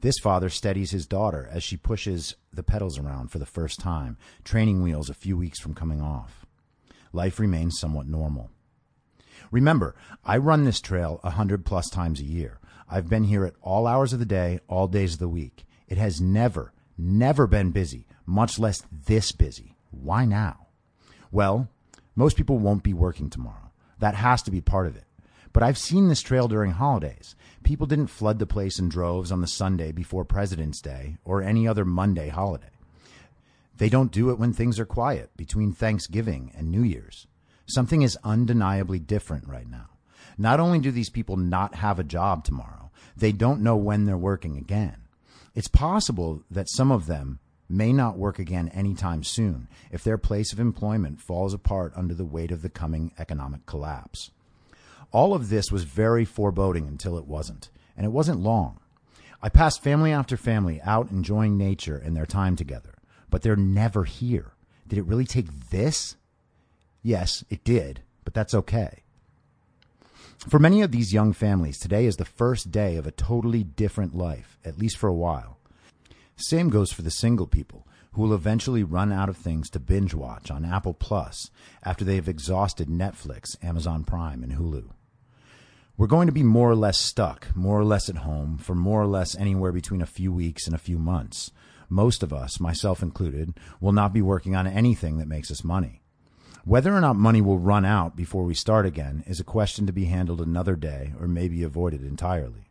This 0.00 0.18
father 0.18 0.50
steadies 0.50 0.90
his 0.90 1.06
daughter 1.06 1.48
as 1.50 1.62
she 1.64 1.78
pushes 1.78 2.36
the 2.52 2.62
pedals 2.62 2.98
around 2.98 3.30
for 3.30 3.38
the 3.38 3.46
first 3.46 3.80
time, 3.80 4.18
training 4.44 4.82
wheels 4.82 5.08
a 5.08 5.14
few 5.14 5.38
weeks 5.38 5.58
from 5.58 5.72
coming 5.72 6.02
off. 6.02 6.44
Life 7.14 7.40
remains 7.40 7.80
somewhat 7.80 8.06
normal. 8.06 8.50
Remember, 9.50 9.96
I 10.22 10.36
run 10.36 10.64
this 10.64 10.82
trail 10.82 11.18
a 11.24 11.30
hundred 11.30 11.64
plus 11.64 11.88
times 11.88 12.20
a 12.20 12.24
year. 12.24 12.59
I've 12.90 13.08
been 13.08 13.24
here 13.24 13.44
at 13.44 13.54
all 13.62 13.86
hours 13.86 14.12
of 14.12 14.18
the 14.18 14.26
day, 14.26 14.58
all 14.68 14.88
days 14.88 15.14
of 15.14 15.20
the 15.20 15.28
week. 15.28 15.64
It 15.86 15.96
has 15.96 16.20
never, 16.20 16.72
never 16.98 17.46
been 17.46 17.70
busy, 17.70 18.08
much 18.26 18.58
less 18.58 18.82
this 18.90 19.30
busy. 19.30 19.76
Why 19.92 20.24
now? 20.24 20.66
Well, 21.30 21.68
most 22.16 22.36
people 22.36 22.58
won't 22.58 22.82
be 22.82 22.92
working 22.92 23.30
tomorrow. 23.30 23.70
That 24.00 24.16
has 24.16 24.42
to 24.42 24.50
be 24.50 24.60
part 24.60 24.88
of 24.88 24.96
it. 24.96 25.04
But 25.52 25.62
I've 25.62 25.78
seen 25.78 26.08
this 26.08 26.20
trail 26.20 26.48
during 26.48 26.72
holidays. 26.72 27.36
People 27.62 27.86
didn't 27.86 28.08
flood 28.08 28.40
the 28.40 28.46
place 28.46 28.78
in 28.78 28.88
droves 28.88 29.30
on 29.30 29.40
the 29.40 29.46
Sunday 29.46 29.92
before 29.92 30.24
President's 30.24 30.80
Day 30.80 31.18
or 31.24 31.42
any 31.42 31.68
other 31.68 31.84
Monday 31.84 32.28
holiday. 32.28 32.70
They 33.76 33.88
don't 33.88 34.12
do 34.12 34.30
it 34.30 34.38
when 34.38 34.52
things 34.52 34.80
are 34.80 34.86
quiet 34.86 35.36
between 35.36 35.72
Thanksgiving 35.72 36.52
and 36.56 36.70
New 36.70 36.82
Year's. 36.82 37.26
Something 37.66 38.02
is 38.02 38.18
undeniably 38.24 38.98
different 38.98 39.46
right 39.46 39.68
now. 39.68 39.89
Not 40.40 40.58
only 40.58 40.78
do 40.78 40.90
these 40.90 41.10
people 41.10 41.36
not 41.36 41.74
have 41.74 41.98
a 41.98 42.02
job 42.02 42.44
tomorrow, 42.44 42.90
they 43.14 43.30
don't 43.30 43.60
know 43.60 43.76
when 43.76 44.06
they're 44.06 44.16
working 44.16 44.56
again. 44.56 44.96
It's 45.54 45.68
possible 45.68 46.44
that 46.50 46.70
some 46.70 46.90
of 46.90 47.04
them 47.04 47.40
may 47.68 47.92
not 47.92 48.16
work 48.16 48.38
again 48.38 48.70
anytime 48.70 49.22
soon 49.22 49.68
if 49.90 50.02
their 50.02 50.16
place 50.16 50.50
of 50.54 50.58
employment 50.58 51.20
falls 51.20 51.52
apart 51.52 51.92
under 51.94 52.14
the 52.14 52.24
weight 52.24 52.50
of 52.52 52.62
the 52.62 52.70
coming 52.70 53.12
economic 53.18 53.66
collapse. 53.66 54.30
All 55.12 55.34
of 55.34 55.50
this 55.50 55.70
was 55.70 55.84
very 55.84 56.24
foreboding 56.24 56.88
until 56.88 57.18
it 57.18 57.26
wasn't, 57.26 57.68
and 57.94 58.06
it 58.06 58.10
wasn't 58.10 58.40
long. 58.40 58.80
I 59.42 59.50
passed 59.50 59.82
family 59.82 60.10
after 60.10 60.38
family 60.38 60.80
out 60.80 61.10
enjoying 61.10 61.58
nature 61.58 61.98
and 61.98 62.16
their 62.16 62.24
time 62.24 62.56
together, 62.56 62.94
but 63.28 63.42
they're 63.42 63.56
never 63.56 64.04
here. 64.04 64.52
Did 64.88 65.00
it 65.00 65.04
really 65.04 65.26
take 65.26 65.68
this? 65.68 66.16
Yes, 67.02 67.44
it 67.50 67.62
did, 67.62 68.00
but 68.24 68.32
that's 68.32 68.54
okay. 68.54 69.02
For 70.48 70.58
many 70.58 70.80
of 70.80 70.90
these 70.90 71.12
young 71.12 71.34
families, 71.34 71.78
today 71.78 72.06
is 72.06 72.16
the 72.16 72.24
first 72.24 72.70
day 72.70 72.96
of 72.96 73.06
a 73.06 73.10
totally 73.10 73.62
different 73.62 74.14
life, 74.14 74.58
at 74.64 74.78
least 74.78 74.96
for 74.96 75.06
a 75.06 75.14
while. 75.14 75.58
Same 76.34 76.70
goes 76.70 76.90
for 76.90 77.02
the 77.02 77.10
single 77.10 77.46
people 77.46 77.86
who 78.12 78.22
will 78.22 78.32
eventually 78.32 78.82
run 78.82 79.12
out 79.12 79.28
of 79.28 79.36
things 79.36 79.68
to 79.70 79.78
binge 79.78 80.14
watch 80.14 80.50
on 80.50 80.64
Apple 80.64 80.94
Plus 80.94 81.50
after 81.82 82.06
they 82.06 82.14
have 82.16 82.26
exhausted 82.26 82.88
Netflix, 82.88 83.62
Amazon 83.62 84.02
Prime, 84.02 84.42
and 84.42 84.54
Hulu. 84.54 84.88
We're 85.98 86.06
going 86.06 86.26
to 86.26 86.32
be 86.32 86.42
more 86.42 86.70
or 86.70 86.74
less 86.74 86.98
stuck, 86.98 87.54
more 87.54 87.78
or 87.78 87.84
less 87.84 88.08
at 88.08 88.16
home, 88.16 88.56
for 88.56 88.74
more 88.74 89.02
or 89.02 89.06
less 89.06 89.36
anywhere 89.36 89.72
between 89.72 90.00
a 90.00 90.06
few 90.06 90.32
weeks 90.32 90.64
and 90.64 90.74
a 90.74 90.78
few 90.78 90.98
months. 90.98 91.50
Most 91.90 92.22
of 92.22 92.32
us, 92.32 92.58
myself 92.58 93.02
included, 93.02 93.60
will 93.78 93.92
not 93.92 94.14
be 94.14 94.22
working 94.22 94.56
on 94.56 94.66
anything 94.66 95.18
that 95.18 95.28
makes 95.28 95.50
us 95.50 95.62
money. 95.62 95.99
Whether 96.64 96.94
or 96.94 97.00
not 97.00 97.16
money 97.16 97.40
will 97.40 97.58
run 97.58 97.84
out 97.84 98.16
before 98.16 98.44
we 98.44 98.54
start 98.54 98.84
again 98.84 99.24
is 99.26 99.40
a 99.40 99.44
question 99.44 99.86
to 99.86 99.92
be 99.92 100.04
handled 100.06 100.40
another 100.40 100.76
day 100.76 101.14
or 101.18 101.26
maybe 101.26 101.62
avoided 101.62 102.04
entirely. 102.04 102.68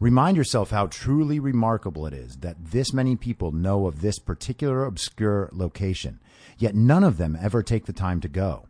Remind 0.00 0.36
yourself 0.36 0.70
how 0.70 0.88
truly 0.88 1.38
remarkable 1.38 2.06
it 2.06 2.12
is 2.12 2.38
that 2.38 2.56
this 2.72 2.92
many 2.92 3.14
people 3.14 3.52
know 3.52 3.86
of 3.86 4.00
this 4.00 4.18
particular 4.18 4.84
obscure 4.84 5.48
location, 5.52 6.18
yet 6.58 6.74
none 6.74 7.04
of 7.04 7.16
them 7.16 7.38
ever 7.40 7.62
take 7.62 7.86
the 7.86 7.92
time 7.92 8.20
to 8.20 8.28
go. 8.28 8.66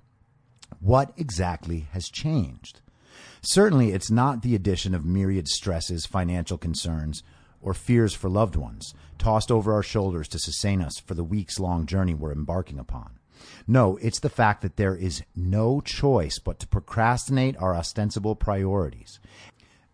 What 0.80 1.12
exactly 1.16 1.86
has 1.92 2.10
changed? 2.10 2.82
Certainly, 3.40 3.92
it's 3.92 4.10
not 4.10 4.42
the 4.42 4.54
addition 4.54 4.94
of 4.94 5.06
myriad 5.06 5.48
stresses, 5.48 6.04
financial 6.04 6.58
concerns, 6.58 7.22
or 7.62 7.72
fears 7.72 8.12
for 8.12 8.28
loved 8.28 8.56
ones 8.56 8.92
tossed 9.18 9.50
over 9.50 9.72
our 9.72 9.82
shoulders 9.82 10.28
to 10.28 10.38
sustain 10.38 10.82
us 10.82 10.98
for 10.98 11.14
the 11.14 11.24
weeks 11.24 11.58
long 11.58 11.86
journey 11.86 12.12
we're 12.12 12.32
embarking 12.32 12.78
upon. 12.78 13.18
No, 13.66 13.96
it's 13.98 14.20
the 14.20 14.28
fact 14.28 14.62
that 14.62 14.76
there 14.76 14.96
is 14.96 15.22
no 15.34 15.80
choice 15.80 16.38
but 16.38 16.58
to 16.60 16.66
procrastinate 16.66 17.56
our 17.58 17.74
ostensible 17.74 18.34
priorities 18.36 19.20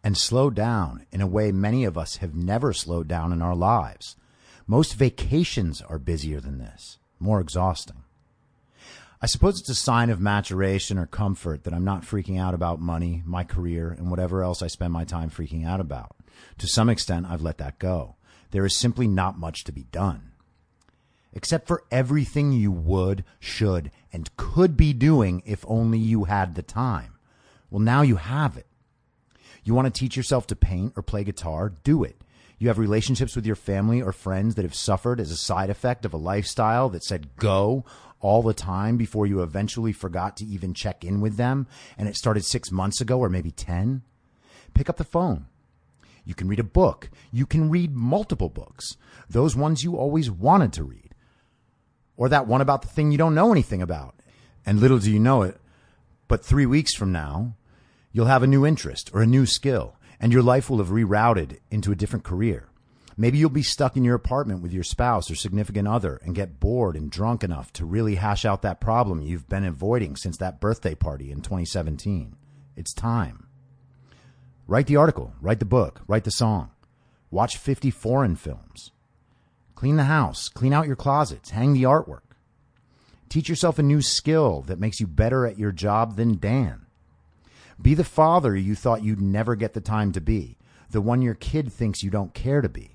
and 0.03 0.17
slow 0.17 0.51
down 0.51 1.07
in 1.13 1.21
a 1.21 1.27
way 1.27 1.53
many 1.53 1.85
of 1.85 1.99
us 1.99 2.17
have 2.17 2.35
never 2.35 2.73
slowed 2.73 3.09
down 3.09 3.33
in 3.33 3.43
our 3.43 3.55
lives. 3.55 4.17
Most 4.67 4.95
vacations 4.95 5.83
are 5.83 5.99
busier 5.99 6.41
than 6.41 6.59
this, 6.59 6.99
more 7.19 7.41
exhausting. 7.41 8.05
I 9.23 9.27
suppose 9.27 9.61
it's 9.61 9.69
a 9.69 9.75
sign 9.75 10.09
of 10.09 10.21
maturation 10.21 10.97
or 10.97 11.05
comfort 11.05 11.65
that 11.65 11.75
I'm 11.75 11.85
not 11.85 12.03
freaking 12.03 12.41
out 12.41 12.55
about 12.55 12.81
money, 12.81 13.23
my 13.27 13.45
career, 13.45 13.91
and 13.91 14.11
whatever 14.11 14.43
else 14.43 14.63
I 14.63 14.69
spend 14.69 14.95
my 14.95 15.05
time 15.05 15.29
freaking 15.29 15.67
out 15.67 15.81
about. 15.81 16.17
To 16.59 16.67
some 16.67 16.89
extent, 16.89 17.27
I've 17.29 17.43
let 17.43 17.59
that 17.59 17.79
go. 17.79 18.17
There 18.51 18.65
is 18.65 18.79
simply 18.79 19.07
not 19.07 19.39
much 19.39 19.65
to 19.65 19.73
be 19.73 19.85
done. 19.93 20.30
Except 21.33 21.67
for 21.67 21.85
everything 21.91 22.53
you 22.53 22.73
would, 22.73 23.25
should, 23.39 23.91
and 24.13 24.35
could 24.37 24.77
be 24.77 24.93
doing 24.93 25.43
if 25.47 25.65
only 25.69 25.99
you 25.99 26.25
had 26.25 26.55
the 26.55 26.63
time. 26.63 27.15
Well, 27.71 27.81
now 27.81 28.03
you 28.03 28.17
have 28.17 28.57
it. 28.57 28.67
You 29.63 29.75
want 29.75 29.93
to 29.93 29.99
teach 29.99 30.17
yourself 30.17 30.47
to 30.49 30.57
paint 30.57 30.95
or 30.97 31.03
play 31.03 31.23
guitar? 31.23 31.73
Do 31.85 32.03
it. 32.03 32.23
You 32.59 32.69
have 32.69 32.79
relationships 32.79 33.37
with 33.37 33.47
your 33.47 33.57
family 33.57 34.03
or 34.03 34.13
friends 34.13 34.55
that 34.55 34.65
have 34.65 34.75
suffered 34.75 35.21
as 35.21 35.31
a 35.31 35.37
side 35.37 35.71
effect 35.71 36.05
of 36.05 36.13
a 36.13 36.19
lifestyle 36.19 36.89
that 36.91 37.05
said 37.05 37.37
go 37.37 37.85
all 38.21 38.43
the 38.43 38.53
time 38.53 38.97
before 38.97 39.27
you 39.27 39.43
eventually 39.43 39.93
forgot 39.93 40.37
to 40.37 40.45
even 40.45 40.75
check 40.75 41.05
in 41.05 41.21
with 41.21 41.37
them 41.37 41.67
and 41.97 42.07
it 42.09 42.17
started 42.17 42.45
six 42.45 42.71
months 42.71 43.01
ago 43.01 43.19
or 43.19 43.31
maybe 43.31 43.51
10? 43.51 44.03
Pick 44.75 44.91
up 44.91 44.99
the 44.99 45.05
phone. 45.05 45.47
You 46.25 46.35
can 46.35 46.49
read 46.49 46.61
a 46.61 46.65
book. 46.65 47.11
You 47.33 47.47
can 47.47 47.71
read 47.71 47.95
multiple 47.95 48.51
books. 48.51 48.97
Those 49.29 49.57
ones 49.57 49.83
you 49.83 49.97
always 49.97 50.31
wanted 50.31 50.73
to 50.75 50.85
read. 50.85 51.10
Or 52.21 52.29
that 52.29 52.47
one 52.47 52.61
about 52.61 52.83
the 52.83 52.89
thing 52.89 53.11
you 53.11 53.19
don't 53.19 53.35
know 53.35 53.51
anything 53.51 53.83
about. 53.83 54.15
And 54.65 54.79
little 54.79 54.99
do 54.99 55.11
you 55.11 55.19
know 55.19 55.43
it, 55.43 55.61
but 56.29 56.45
three 56.45 56.67
weeks 56.67 56.95
from 56.95 57.11
now, 57.11 57.57
You'll 58.13 58.27
have 58.27 58.43
a 58.43 58.49
new 58.49 58.67
interest 58.67 59.11
or 59.15 59.23
a 59.23 59.27
new 59.27 59.47
skill, 59.47 59.97
and 60.19 60.33
your 60.33 60.43
life 60.43 60.69
will 60.69 60.79
have 60.79 60.89
rerouted 60.89 61.59
into 61.71 61.93
a 61.93 61.97
different 61.97 62.25
career. 62.25 62.67
Maybe 63.17 63.39
you'll 63.39 63.51
be 63.51 63.63
stuck 63.63 63.97
in 63.97 64.03
your 64.03 64.17
apartment 64.17 64.63
with 64.63 64.73
your 64.73 64.83
spouse 64.83 65.31
or 65.31 65.37
significant 65.37 65.87
other 65.87 66.21
and 66.25 66.35
get 66.35 66.59
bored 66.59 66.97
and 66.97 67.11
drunk 67.11 67.45
enough 67.45 67.73
to 67.75 67.85
really 67.85 68.17
hash 68.17 68.45
out 68.45 68.63
that 68.63 68.81
problem 68.81 69.21
you've 69.21 69.49
been 69.49 69.65
avoiding 69.65 70.17
since 70.17 70.37
that 70.39 70.61
birthday 70.61 70.95
party 70.95 71.31
in 71.31 71.41
2017. 71.41 72.35
It's 72.77 72.95
time. 72.95 73.47
Write 74.67 74.87
the 74.87 74.97
article, 74.97 75.35
write 75.41 75.59
the 75.61 75.65
book, 75.65 76.01
write 76.09 76.25
the 76.25 76.31
song. 76.31 76.71
Watch 77.31 77.59
50 77.59 77.91
foreign 77.91 78.35
films. 78.35 78.91
Clean 79.81 79.97
the 79.97 80.05
house, 80.05 80.51
clean 80.51 80.75
out 80.75 80.87
your 80.87 80.95
closets, 80.95 81.49
hang 81.49 81.73
the 81.73 81.85
artwork. 81.85 82.35
Teach 83.31 83.49
yourself 83.49 83.79
a 83.79 83.83
new 83.83 84.03
skill 84.03 84.61
that 84.67 84.79
makes 84.79 85.01
you 85.01 85.07
better 85.07 85.47
at 85.47 85.59
your 85.59 85.73
job 85.73 86.17
than 86.17 86.39
Dan. 86.39 86.85
Be 87.81 87.95
the 87.95 88.05
father 88.05 88.55
you 88.55 88.75
thought 88.75 89.03
you'd 89.03 89.23
never 89.23 89.57
get 89.57 89.73
the 89.73 89.81
time 89.81 90.13
to 90.13 90.21
be, 90.21 90.59
the 90.91 91.01
one 91.01 91.23
your 91.23 91.33
kid 91.33 91.73
thinks 91.73 92.03
you 92.03 92.11
don't 92.11 92.35
care 92.35 92.61
to 92.61 92.69
be. 92.69 92.91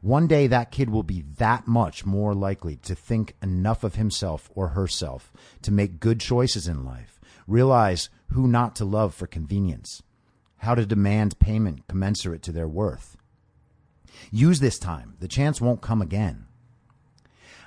One 0.00 0.26
day 0.26 0.48
that 0.48 0.72
kid 0.72 0.90
will 0.90 1.04
be 1.04 1.22
that 1.38 1.68
much 1.68 2.04
more 2.04 2.34
likely 2.34 2.74
to 2.78 2.96
think 2.96 3.36
enough 3.40 3.84
of 3.84 3.94
himself 3.94 4.50
or 4.52 4.70
herself 4.70 5.32
to 5.62 5.70
make 5.70 6.00
good 6.00 6.18
choices 6.18 6.66
in 6.66 6.84
life, 6.84 7.20
realize 7.46 8.08
who 8.32 8.48
not 8.48 8.74
to 8.74 8.84
love 8.84 9.14
for 9.14 9.28
convenience, 9.28 10.02
how 10.56 10.74
to 10.74 10.86
demand 10.86 11.38
payment 11.38 11.86
commensurate 11.86 12.42
to 12.42 12.50
their 12.50 12.66
worth. 12.66 13.16
Use 14.30 14.60
this 14.60 14.78
time. 14.78 15.14
The 15.20 15.28
chance 15.28 15.60
won't 15.60 15.82
come 15.82 16.02
again. 16.02 16.46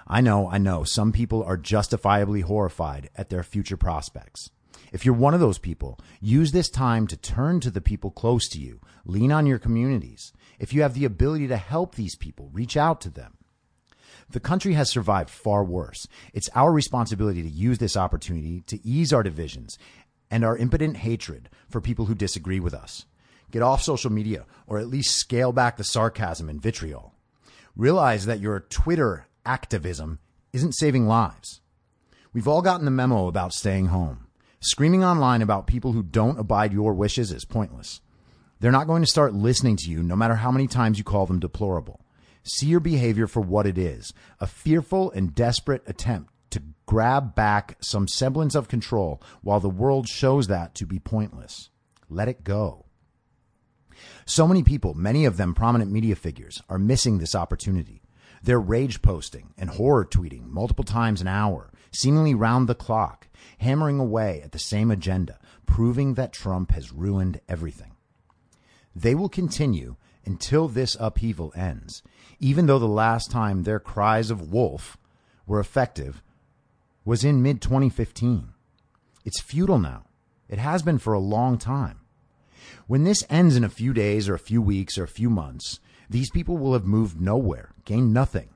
I 0.07 0.21
know, 0.21 0.49
I 0.49 0.57
know, 0.57 0.83
some 0.83 1.11
people 1.11 1.43
are 1.43 1.57
justifiably 1.57 2.41
horrified 2.41 3.09
at 3.15 3.29
their 3.29 3.43
future 3.43 3.77
prospects. 3.77 4.49
If 4.91 5.05
you're 5.05 5.13
one 5.13 5.35
of 5.35 5.39
those 5.39 5.59
people, 5.59 5.99
use 6.19 6.51
this 6.51 6.69
time 6.69 7.05
to 7.07 7.17
turn 7.17 7.59
to 7.59 7.69
the 7.69 7.81
people 7.81 8.09
close 8.09 8.49
to 8.49 8.59
you, 8.59 8.81
lean 9.05 9.31
on 9.31 9.45
your 9.45 9.59
communities. 9.59 10.33
If 10.57 10.73
you 10.73 10.81
have 10.81 10.95
the 10.95 11.05
ability 11.05 11.47
to 11.49 11.57
help 11.57 11.93
these 11.93 12.15
people, 12.15 12.49
reach 12.51 12.75
out 12.75 13.01
to 13.01 13.09
them. 13.09 13.37
The 14.31 14.39
country 14.39 14.73
has 14.73 14.89
survived 14.89 15.29
far 15.29 15.63
worse. 15.63 16.07
It's 16.33 16.49
our 16.55 16.71
responsibility 16.71 17.41
to 17.41 17.49
use 17.49 17.77
this 17.77 17.97
opportunity 17.97 18.61
to 18.61 18.85
ease 18.85 19.13
our 19.13 19.23
divisions 19.23 19.77
and 20.31 20.43
our 20.43 20.57
impotent 20.57 20.97
hatred 20.97 21.49
for 21.69 21.81
people 21.81 22.05
who 22.05 22.15
disagree 22.15 22.59
with 22.59 22.73
us. 22.73 23.05
Get 23.51 23.61
off 23.61 23.81
social 23.81 24.11
media 24.11 24.45
or 24.67 24.79
at 24.79 24.87
least 24.87 25.17
scale 25.17 25.51
back 25.51 25.77
the 25.77 25.83
sarcasm 25.83 26.49
and 26.49 26.61
vitriol. 26.61 27.13
Realize 27.75 28.25
that 28.25 28.39
your 28.39 28.59
Twitter 28.59 29.27
activism 29.45 30.19
isn't 30.53 30.73
saving 30.73 31.07
lives. 31.07 31.61
We've 32.33 32.47
all 32.47 32.61
gotten 32.61 32.85
the 32.85 32.91
memo 32.91 33.27
about 33.27 33.53
staying 33.53 33.87
home. 33.87 34.27
Screaming 34.59 35.03
online 35.03 35.41
about 35.41 35.67
people 35.67 35.93
who 35.93 36.03
don't 36.03 36.39
abide 36.39 36.73
your 36.73 36.93
wishes 36.93 37.31
is 37.31 37.45
pointless. 37.45 38.01
They're 38.59 38.71
not 38.71 38.87
going 38.87 39.01
to 39.01 39.07
start 39.07 39.33
listening 39.33 39.77
to 39.77 39.89
you 39.89 40.03
no 40.03 40.15
matter 40.15 40.35
how 40.35 40.51
many 40.51 40.67
times 40.67 40.97
you 40.97 41.03
call 41.03 41.25
them 41.25 41.39
deplorable. 41.39 42.01
See 42.43 42.67
your 42.67 42.81
behavior 42.81 43.25
for 43.25 43.41
what 43.41 43.65
it 43.65 43.77
is 43.77 44.13
a 44.39 44.47
fearful 44.47 45.11
and 45.11 45.33
desperate 45.33 45.83
attempt 45.87 46.33
to 46.51 46.61
grab 46.85 47.35
back 47.35 47.77
some 47.79 48.07
semblance 48.07 48.55
of 48.55 48.67
control 48.67 49.21
while 49.41 49.59
the 49.59 49.69
world 49.69 50.07
shows 50.07 50.47
that 50.47 50.75
to 50.75 50.85
be 50.85 50.99
pointless. 50.99 51.69
Let 52.09 52.27
it 52.27 52.43
go. 52.43 52.85
So 54.25 54.47
many 54.47 54.63
people, 54.63 54.93
many 54.93 55.25
of 55.25 55.37
them 55.37 55.53
prominent 55.53 55.91
media 55.91 56.15
figures, 56.15 56.61
are 56.69 56.79
missing 56.79 57.17
this 57.17 57.35
opportunity. 57.35 58.01
They're 58.41 58.59
rage 58.59 59.01
posting 59.01 59.53
and 59.57 59.69
horror 59.69 60.05
tweeting 60.05 60.47
multiple 60.47 60.85
times 60.85 61.21
an 61.21 61.27
hour, 61.27 61.71
seemingly 61.91 62.33
round 62.33 62.67
the 62.67 62.75
clock, 62.75 63.27
hammering 63.59 63.99
away 63.99 64.41
at 64.41 64.51
the 64.51 64.59
same 64.59 64.91
agenda, 64.91 65.39
proving 65.65 66.13
that 66.13 66.33
Trump 66.33 66.71
has 66.71 66.93
ruined 66.93 67.41
everything. 67.49 67.95
They 68.95 69.15
will 69.15 69.29
continue 69.29 69.95
until 70.25 70.67
this 70.67 70.95
upheaval 70.99 71.53
ends, 71.55 72.03
even 72.39 72.65
though 72.65 72.79
the 72.79 72.87
last 72.87 73.31
time 73.31 73.63
their 73.63 73.79
cries 73.79 74.31
of 74.31 74.51
wolf 74.51 74.97
were 75.45 75.59
effective 75.59 76.21
was 77.05 77.23
in 77.23 77.41
mid 77.41 77.61
2015. 77.61 78.53
It's 79.25 79.41
futile 79.41 79.79
now. 79.79 80.05
It 80.47 80.59
has 80.59 80.81
been 80.81 80.99
for 80.99 81.13
a 81.13 81.19
long 81.19 81.57
time. 81.57 82.01
When 82.87 83.03
this 83.03 83.23
ends 83.29 83.55
in 83.55 83.63
a 83.63 83.69
few 83.69 83.93
days 83.93 84.27
or 84.27 84.33
a 84.33 84.39
few 84.39 84.61
weeks 84.61 84.97
or 84.97 85.03
a 85.03 85.07
few 85.07 85.29
months, 85.29 85.79
these 86.09 86.29
people 86.29 86.57
will 86.57 86.73
have 86.73 86.85
moved 86.85 87.21
nowhere, 87.21 87.73
gained 87.85 88.13
nothing. 88.13 88.49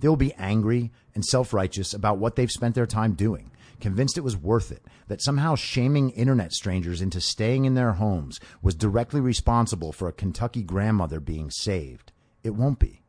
They 0.00 0.08
will 0.08 0.16
be 0.16 0.34
angry 0.34 0.90
and 1.14 1.24
self 1.24 1.52
righteous 1.52 1.94
about 1.94 2.18
what 2.18 2.36
they've 2.36 2.50
spent 2.50 2.74
their 2.74 2.86
time 2.86 3.14
doing, 3.14 3.50
convinced 3.80 4.18
it 4.18 4.24
was 4.24 4.36
worth 4.36 4.72
it, 4.72 4.84
that 5.08 5.22
somehow 5.22 5.54
shaming 5.54 6.10
internet 6.10 6.52
strangers 6.52 7.00
into 7.00 7.20
staying 7.20 7.64
in 7.64 7.74
their 7.74 7.92
homes 7.92 8.40
was 8.62 8.74
directly 8.74 9.20
responsible 9.20 9.92
for 9.92 10.08
a 10.08 10.12
Kentucky 10.12 10.62
grandmother 10.62 11.20
being 11.20 11.50
saved. 11.50 12.12
It 12.42 12.54
won't 12.54 12.78
be. 12.78 13.01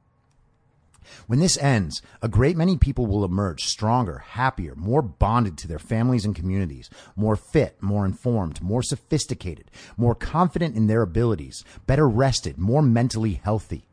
When 1.27 1.39
this 1.39 1.57
ends, 1.57 2.01
a 2.21 2.27
great 2.27 2.57
many 2.57 2.77
people 2.77 3.05
will 3.05 3.25
emerge 3.25 3.65
stronger, 3.65 4.19
happier, 4.19 4.75
more 4.75 5.01
bonded 5.01 5.57
to 5.59 5.67
their 5.67 5.79
families 5.79 6.25
and 6.25 6.35
communities, 6.35 6.89
more 7.15 7.35
fit, 7.35 7.81
more 7.81 8.05
informed, 8.05 8.61
more 8.61 8.83
sophisticated, 8.83 9.69
more 9.97 10.15
confident 10.15 10.75
in 10.75 10.87
their 10.87 11.01
abilities, 11.01 11.63
better 11.85 12.07
rested, 12.07 12.57
more 12.57 12.81
mentally 12.81 13.41
healthy. 13.43 13.85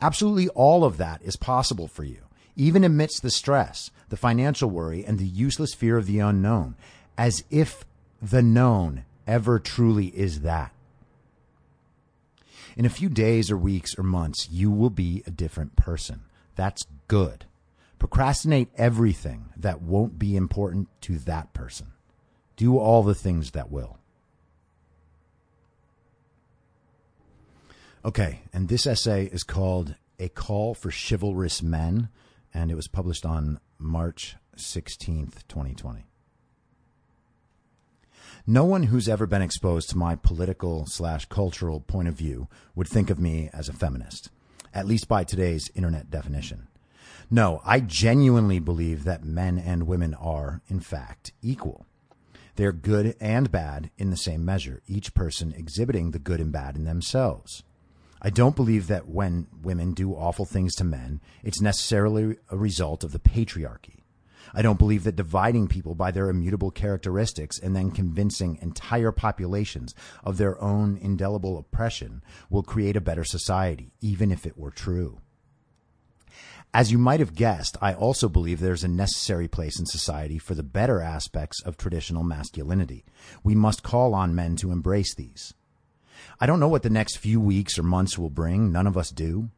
Absolutely 0.00 0.48
all 0.50 0.84
of 0.84 0.96
that 0.98 1.22
is 1.22 1.36
possible 1.36 1.88
for 1.88 2.04
you, 2.04 2.22
even 2.54 2.84
amidst 2.84 3.22
the 3.22 3.30
stress, 3.30 3.90
the 4.08 4.16
financial 4.16 4.70
worry, 4.70 5.04
and 5.04 5.18
the 5.18 5.26
useless 5.26 5.74
fear 5.74 5.96
of 5.96 6.06
the 6.06 6.18
unknown, 6.18 6.74
as 7.16 7.44
if 7.50 7.84
the 8.20 8.42
known 8.42 9.04
ever 9.26 9.58
truly 9.58 10.06
is 10.08 10.40
that. 10.40 10.72
In 12.76 12.84
a 12.84 12.90
few 12.90 13.08
days 13.08 13.50
or 13.50 13.56
weeks 13.56 13.98
or 13.98 14.02
months, 14.02 14.50
you 14.50 14.70
will 14.70 14.90
be 14.90 15.22
a 15.26 15.30
different 15.30 15.76
person. 15.76 16.24
That's 16.56 16.84
good. 17.08 17.46
Procrastinate 17.98 18.68
everything 18.76 19.46
that 19.56 19.80
won't 19.80 20.18
be 20.18 20.36
important 20.36 20.88
to 21.02 21.16
that 21.20 21.54
person. 21.54 21.92
Do 22.56 22.78
all 22.78 23.02
the 23.02 23.14
things 23.14 23.52
that 23.52 23.70
will. 23.70 23.98
Okay, 28.04 28.42
and 28.52 28.68
this 28.68 28.86
essay 28.86 29.24
is 29.26 29.42
called 29.42 29.96
A 30.20 30.28
Call 30.28 30.74
for 30.74 30.90
Chivalrous 30.90 31.62
Men, 31.62 32.10
and 32.52 32.70
it 32.70 32.74
was 32.74 32.88
published 32.88 33.24
on 33.24 33.58
March 33.78 34.36
16th, 34.56 35.46
2020. 35.48 36.06
No 38.48 38.64
one 38.64 38.84
who's 38.84 39.08
ever 39.08 39.26
been 39.26 39.42
exposed 39.42 39.90
to 39.90 39.98
my 39.98 40.14
political 40.14 40.86
slash 40.86 41.24
cultural 41.24 41.80
point 41.80 42.06
of 42.06 42.14
view 42.14 42.46
would 42.76 42.86
think 42.86 43.10
of 43.10 43.18
me 43.18 43.50
as 43.52 43.68
a 43.68 43.72
feminist, 43.72 44.30
at 44.72 44.86
least 44.86 45.08
by 45.08 45.24
today's 45.24 45.68
internet 45.74 46.12
definition. 46.12 46.68
No, 47.28 47.60
I 47.64 47.80
genuinely 47.80 48.60
believe 48.60 49.02
that 49.02 49.24
men 49.24 49.58
and 49.58 49.88
women 49.88 50.14
are, 50.14 50.62
in 50.68 50.78
fact, 50.78 51.32
equal. 51.42 51.86
They're 52.54 52.70
good 52.70 53.16
and 53.18 53.50
bad 53.50 53.90
in 53.98 54.10
the 54.10 54.16
same 54.16 54.44
measure, 54.44 54.80
each 54.86 55.12
person 55.12 55.52
exhibiting 55.52 56.12
the 56.12 56.20
good 56.20 56.38
and 56.38 56.52
bad 56.52 56.76
in 56.76 56.84
themselves. 56.84 57.64
I 58.22 58.30
don't 58.30 58.54
believe 58.54 58.86
that 58.86 59.08
when 59.08 59.48
women 59.60 59.92
do 59.92 60.12
awful 60.12 60.44
things 60.44 60.76
to 60.76 60.84
men, 60.84 61.20
it's 61.42 61.60
necessarily 61.60 62.36
a 62.48 62.56
result 62.56 63.02
of 63.02 63.10
the 63.10 63.18
patriarchy. 63.18 63.95
I 64.54 64.62
don't 64.62 64.78
believe 64.78 65.04
that 65.04 65.16
dividing 65.16 65.68
people 65.68 65.94
by 65.94 66.10
their 66.10 66.28
immutable 66.28 66.70
characteristics 66.70 67.58
and 67.58 67.74
then 67.74 67.90
convincing 67.90 68.58
entire 68.60 69.12
populations 69.12 69.94
of 70.24 70.38
their 70.38 70.60
own 70.62 70.96
indelible 70.96 71.58
oppression 71.58 72.22
will 72.50 72.62
create 72.62 72.96
a 72.96 73.00
better 73.00 73.24
society, 73.24 73.92
even 74.00 74.30
if 74.30 74.46
it 74.46 74.58
were 74.58 74.70
true. 74.70 75.20
As 76.74 76.92
you 76.92 76.98
might 76.98 77.20
have 77.20 77.34
guessed, 77.34 77.78
I 77.80 77.94
also 77.94 78.28
believe 78.28 78.60
there's 78.60 78.84
a 78.84 78.88
necessary 78.88 79.48
place 79.48 79.78
in 79.78 79.86
society 79.86 80.38
for 80.38 80.54
the 80.54 80.62
better 80.62 81.00
aspects 81.00 81.62
of 81.62 81.76
traditional 81.76 82.22
masculinity. 82.22 83.04
We 83.42 83.54
must 83.54 83.82
call 83.82 84.14
on 84.14 84.34
men 84.34 84.56
to 84.56 84.72
embrace 84.72 85.14
these. 85.14 85.54
I 86.38 86.44
don't 86.44 86.60
know 86.60 86.68
what 86.68 86.82
the 86.82 86.90
next 86.90 87.16
few 87.16 87.40
weeks 87.40 87.78
or 87.78 87.82
months 87.82 88.18
will 88.18 88.28
bring. 88.28 88.72
None 88.72 88.86
of 88.86 88.98
us 88.98 89.10
do. 89.10 89.48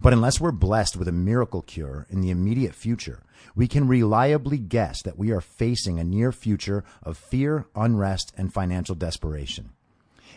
But 0.00 0.12
unless 0.12 0.40
we're 0.40 0.52
blessed 0.52 0.96
with 0.96 1.08
a 1.08 1.12
miracle 1.12 1.62
cure 1.62 2.06
in 2.10 2.20
the 2.20 2.30
immediate 2.30 2.74
future, 2.74 3.22
we 3.54 3.68
can 3.68 3.88
reliably 3.88 4.58
guess 4.58 5.02
that 5.02 5.18
we 5.18 5.30
are 5.30 5.40
facing 5.40 5.98
a 5.98 6.04
near 6.04 6.32
future 6.32 6.84
of 7.02 7.16
fear, 7.16 7.66
unrest, 7.74 8.32
and 8.36 8.52
financial 8.52 8.94
desperation. 8.94 9.70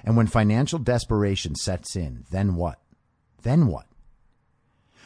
And 0.03 0.15
when 0.15 0.27
financial 0.27 0.79
desperation 0.79 1.55
sets 1.55 1.95
in, 1.95 2.25
then 2.31 2.55
what? 2.55 2.79
Then 3.41 3.67
what? 3.67 3.85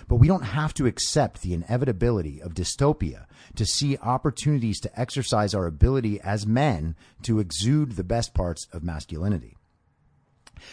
But 0.08 0.18
we 0.18 0.28
don't 0.28 0.44
have 0.44 0.74
to 0.76 0.86
accept 0.86 1.42
the 1.42 1.54
inevitability 1.54 2.42
of 2.42 2.54
dystopia 2.54 3.26
to 3.56 3.66
see 3.66 3.98
opportunities 3.98 4.80
to 4.82 5.00
exercise 5.00 5.54
our 5.54 5.66
ability 5.66 6.20
as 6.22 6.46
men 6.46 6.96
to 7.24 7.40
exude 7.40 7.94
the 7.94 8.04
best 8.04 8.34
parts 8.34 8.68
of 8.74 8.84
masculinity. 8.84 9.56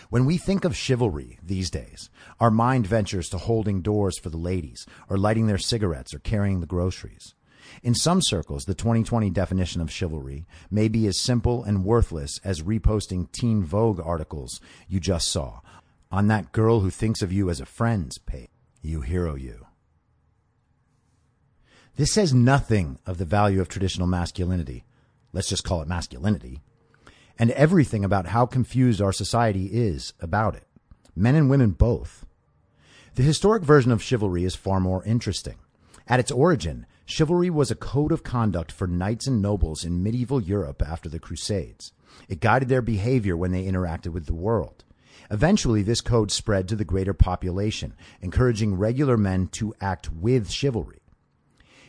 When 0.09 0.26
we 0.26 0.38
think 0.38 0.64
of 0.64 0.76
chivalry 0.76 1.38
these 1.42 1.70
days, 1.70 2.11
our 2.38 2.50
mind 2.50 2.87
ventures 2.87 3.28
to 3.30 3.38
holding 3.38 3.82
doors 3.82 4.18
for 4.18 4.30
the 4.30 4.37
ladies, 4.37 4.87
or 5.09 5.18
lighting 5.18 5.47
their 5.47 5.59
cigarettes, 5.59 6.14
or 6.14 6.18
carrying 6.18 6.61
the 6.61 6.66
groceries. 6.66 7.35
In 7.82 7.94
some 7.94 8.20
circles, 8.23 8.64
the 8.64 8.75
2020 8.75 9.30
definition 9.30 9.80
of 9.80 9.90
chivalry 9.90 10.47
may 10.70 10.88
be 10.88 11.06
as 11.06 11.20
simple 11.20 11.62
and 11.62 11.85
worthless 11.85 12.40
as 12.44 12.62
reposting 12.62 13.30
Teen 13.32 13.62
Vogue 13.62 14.00
articles 14.00 14.61
you 14.88 15.00
just 15.00 15.28
saw 15.28 15.61
on 16.11 16.26
that 16.26 16.52
girl 16.52 16.80
who 16.80 16.90
thinks 16.90 17.23
of 17.23 17.32
you 17.32 17.49
as 17.50 17.61
a 17.61 17.66
friend's 17.66 18.18
page. 18.18 18.49
You 18.82 19.02
hero 19.02 19.35
you. 19.35 19.66
This 21.97 22.12
says 22.12 22.32
nothing 22.32 22.99
of 23.06 23.18
the 23.18 23.25
value 23.25 23.61
of 23.61 23.68
traditional 23.68 24.06
masculinity. 24.06 24.85
Let's 25.32 25.49
just 25.49 25.64
call 25.64 25.82
it 25.82 25.88
masculinity 25.88 26.61
and 27.40 27.50
everything 27.52 28.04
about 28.04 28.26
how 28.26 28.44
confused 28.44 29.00
our 29.00 29.14
society 29.14 29.70
is 29.73 30.12
about 30.20 30.54
it. 30.54 30.66
Men 31.17 31.34
and 31.34 31.49
women 31.49 31.71
both. 31.71 32.26
The 33.14 33.23
historic 33.23 33.62
version 33.62 33.91
of 33.91 34.02
chivalry 34.02 34.45
is 34.45 34.54
far 34.54 34.78
more 34.78 35.02
interesting. 35.04 35.56
At 36.06 36.21
its 36.21 36.30
origin, 36.30 36.84
chivalry 37.06 37.49
was 37.49 37.71
a 37.71 37.75
code 37.75 38.12
of 38.12 38.23
conduct 38.23 38.71
for 38.71 38.86
knights 38.86 39.26
and 39.26 39.41
nobles 39.41 39.86
in 39.86 40.02
medieval 40.02 40.43
Europe 40.43 40.82
after 40.86 41.08
the 41.08 41.19
Crusades. 41.19 41.93
It 42.28 42.41
guided 42.41 42.69
their 42.69 42.82
behavior 42.82 43.38
when 43.38 43.52
they 43.52 43.64
interacted 43.64 44.08
with 44.08 44.26
the 44.26 44.34
world. 44.34 44.84
Eventually, 45.30 45.82
this 45.82 46.02
code 46.02 46.30
spread 46.30 46.69
to 46.69 46.76
the 46.76 46.84
greater 46.84 47.14
population, 47.14 47.95
encouraging 48.21 48.75
regular 48.75 49.17
men 49.17 49.47
to 49.52 49.75
act 49.80 50.12
with 50.12 50.50
chivalry. 50.50 51.00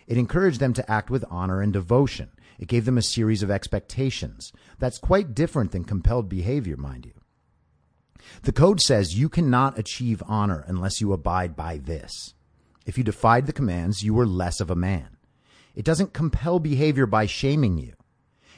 It 0.08 0.18
encouraged 0.18 0.62
them 0.62 0.72
to 0.74 0.90
act 0.90 1.10
with 1.10 1.26
honor 1.30 1.62
and 1.62 1.74
devotion, 1.74 2.32
it 2.62 2.68
gave 2.68 2.86
them 2.86 2.98
a 2.98 3.02
series 3.02 3.42
of 3.42 3.50
expectations. 3.52 4.54
That's 4.78 5.00
quite 5.00 5.34
different 5.34 5.72
than 5.72 5.84
compelled 5.84 6.30
behavior, 6.30 6.78
mind 6.78 7.08
you. 7.08 7.14
The 8.44 8.52
code 8.52 8.80
says 8.80 9.18
you 9.18 9.30
cannot 9.30 9.80
achieve 9.80 10.22
honor 10.28 10.64
unless 10.68 11.02
you 11.02 11.12
abide 11.12 11.56
by 11.56 11.80
this. 11.80 12.36
If 12.86 13.00
you 13.00 13.04
defied 13.04 13.48
the 13.48 13.54
commands, 13.54 14.04
you 14.04 14.14
were 14.14 14.28
less 14.28 14.62
of 14.62 14.70
a 14.70 14.76
man. 14.76 15.18
It 15.76 15.84
doesn't 15.84 16.14
compel 16.14 16.60
behavior 16.60 17.08
by 17.08 17.26
shaming 17.26 17.80
you. 17.80 17.94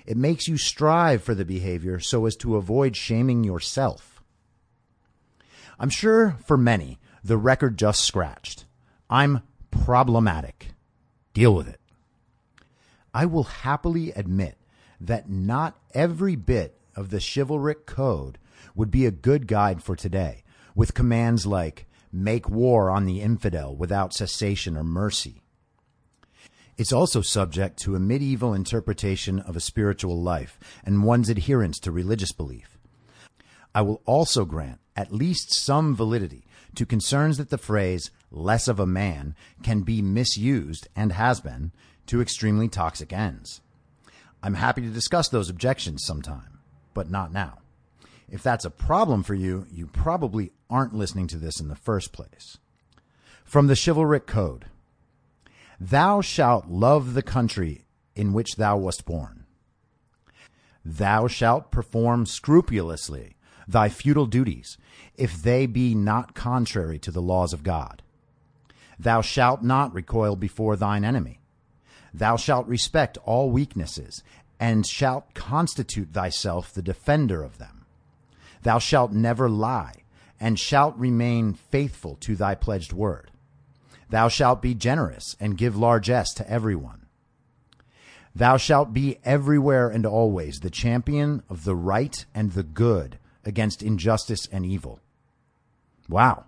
It 0.05 0.17
makes 0.17 0.49
you 0.49 0.57
strive 0.57 1.23
for 1.23 1.33
the 1.33 1.45
behavior 1.45 2.01
so 2.01 2.25
as 2.25 2.35
to 2.37 2.57
avoid 2.57 2.97
shaming 2.97 3.45
yourself. 3.45 4.21
I'm 5.79 5.89
sure 5.89 6.37
for 6.45 6.57
many, 6.57 6.99
the 7.23 7.37
record 7.37 7.77
just 7.77 8.01
scratched. 8.01 8.65
I'm 9.09 9.41
problematic. 9.71 10.73
Deal 11.33 11.55
with 11.55 11.69
it. 11.69 11.79
I 13.13 13.25
will 13.25 13.43
happily 13.43 14.11
admit 14.11 14.57
that 14.99 15.29
not 15.29 15.77
every 15.93 16.35
bit 16.35 16.79
of 16.95 17.09
the 17.09 17.19
chivalric 17.19 17.85
code 17.85 18.37
would 18.75 18.89
be 18.89 19.05
a 19.05 19.11
good 19.11 19.47
guide 19.47 19.83
for 19.83 19.95
today, 19.95 20.43
with 20.75 20.93
commands 20.93 21.45
like 21.45 21.85
make 22.11 22.49
war 22.49 22.89
on 22.89 23.05
the 23.05 23.21
infidel 23.21 23.75
without 23.75 24.13
cessation 24.13 24.77
or 24.77 24.83
mercy. 24.83 25.41
It's 26.75 26.93
also 26.93 27.21
subject 27.21 27.77
to 27.81 27.95
a 27.95 27.99
medieval 27.99 28.53
interpretation 28.53 29.39
of 29.39 29.55
a 29.55 29.61
spiritual 29.61 30.19
life 30.21 30.59
and 30.83 31.03
one's 31.03 31.29
adherence 31.29 31.79
to 31.79 31.91
religious 31.91 32.31
belief. 32.31 32.79
I 33.75 33.81
will 33.81 34.01
also 34.05 34.45
grant 34.45 34.79
at 34.95 35.13
least 35.13 35.53
some 35.53 35.95
validity 35.95 36.45
to 36.75 36.85
concerns 36.85 37.37
that 37.37 37.49
the 37.49 37.57
phrase 37.57 38.09
less 38.31 38.67
of 38.67 38.79
a 38.79 38.87
man 38.87 39.35
can 39.61 39.81
be 39.81 40.01
misused 40.01 40.87
and 40.95 41.11
has 41.11 41.39
been 41.39 41.71
to 42.07 42.21
extremely 42.21 42.67
toxic 42.67 43.13
ends. 43.13 43.61
I'm 44.41 44.55
happy 44.55 44.81
to 44.81 44.89
discuss 44.89 45.29
those 45.29 45.49
objections 45.49 46.03
sometime, 46.03 46.59
but 46.93 47.09
not 47.09 47.31
now. 47.31 47.59
If 48.29 48.43
that's 48.43 48.65
a 48.65 48.69
problem 48.69 49.23
for 49.23 49.35
you, 49.35 49.67
you 49.71 49.87
probably 49.87 50.51
aren't 50.69 50.95
listening 50.95 51.27
to 51.27 51.37
this 51.37 51.59
in 51.59 51.67
the 51.67 51.75
first 51.75 52.11
place. 52.11 52.57
From 53.43 53.67
the 53.67 53.75
Chivalric 53.75 54.25
Code 54.25 54.65
Thou 55.79 56.21
shalt 56.21 56.67
love 56.67 57.13
the 57.13 57.21
country 57.21 57.85
in 58.15 58.33
which 58.33 58.55
thou 58.55 58.77
wast 58.77 59.05
born. 59.05 59.45
Thou 60.85 61.27
shalt 61.27 61.71
perform 61.71 62.25
scrupulously 62.25 63.35
thy 63.67 63.89
feudal 63.89 64.25
duties, 64.25 64.77
if 65.15 65.41
they 65.41 65.65
be 65.65 65.95
not 65.95 66.35
contrary 66.35 66.99
to 66.99 67.11
the 67.11 67.21
laws 67.21 67.53
of 67.53 67.63
God. 67.63 68.01
Thou 68.99 69.21
shalt 69.21 69.63
not 69.63 69.93
recoil 69.93 70.35
before 70.35 70.75
thine 70.75 71.05
enemy. 71.05 71.39
Thou 72.13 72.37
shalt 72.37 72.67
respect 72.67 73.17
all 73.25 73.49
weaknesses, 73.49 74.23
and 74.59 74.85
shalt 74.85 75.33
constitute 75.33 76.13
thyself 76.13 76.71
the 76.71 76.81
defender 76.81 77.43
of 77.43 77.57
them. 77.57 77.85
Thou 78.61 78.79
shalt 78.79 79.11
never 79.11 79.49
lie, 79.49 80.03
and 80.39 80.59
shalt 80.59 80.95
remain 80.97 81.53
faithful 81.53 82.15
to 82.21 82.35
thy 82.35 82.55
pledged 82.55 82.93
word. 82.93 83.31
Thou 84.09 84.27
shalt 84.27 84.61
be 84.61 84.75
generous, 84.75 85.35
and 85.39 85.57
give 85.57 85.75
largesse 85.75 86.33
to 86.35 86.49
everyone. 86.49 87.07
Thou 88.35 88.57
shalt 88.57 88.93
be 88.93 89.19
everywhere 89.23 89.89
and 89.89 90.05
always 90.05 90.59
the 90.59 90.69
champion 90.69 91.43
of 91.49 91.65
the 91.65 91.75
right 91.75 92.25
and 92.33 92.51
the 92.51 92.63
good 92.63 93.19
against 93.45 93.83
injustice 93.83 94.47
and 94.51 94.65
evil. 94.65 94.99
Wow. 96.09 96.45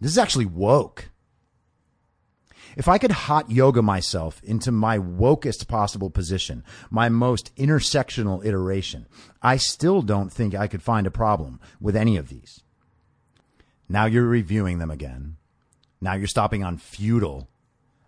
This 0.00 0.12
is 0.12 0.18
actually 0.18 0.46
woke. 0.46 1.10
If 2.76 2.88
I 2.88 2.98
could 2.98 3.12
hot 3.12 3.50
yoga 3.50 3.82
myself 3.82 4.42
into 4.42 4.72
my 4.72 4.98
wokest 4.98 5.68
possible 5.68 6.10
position, 6.10 6.64
my 6.90 7.08
most 7.08 7.54
intersectional 7.56 8.44
iteration, 8.44 9.06
I 9.42 9.56
still 9.56 10.02
don't 10.02 10.32
think 10.32 10.54
I 10.54 10.66
could 10.66 10.82
find 10.82 11.06
a 11.06 11.10
problem 11.10 11.60
with 11.80 11.96
any 11.96 12.16
of 12.16 12.28
these. 12.28 12.62
Now 13.88 14.06
you're 14.06 14.26
reviewing 14.26 14.78
them 14.78 14.90
again. 14.90 15.36
Now 16.00 16.14
you're 16.14 16.26
stopping 16.26 16.64
on 16.64 16.78
feudal. 16.78 17.48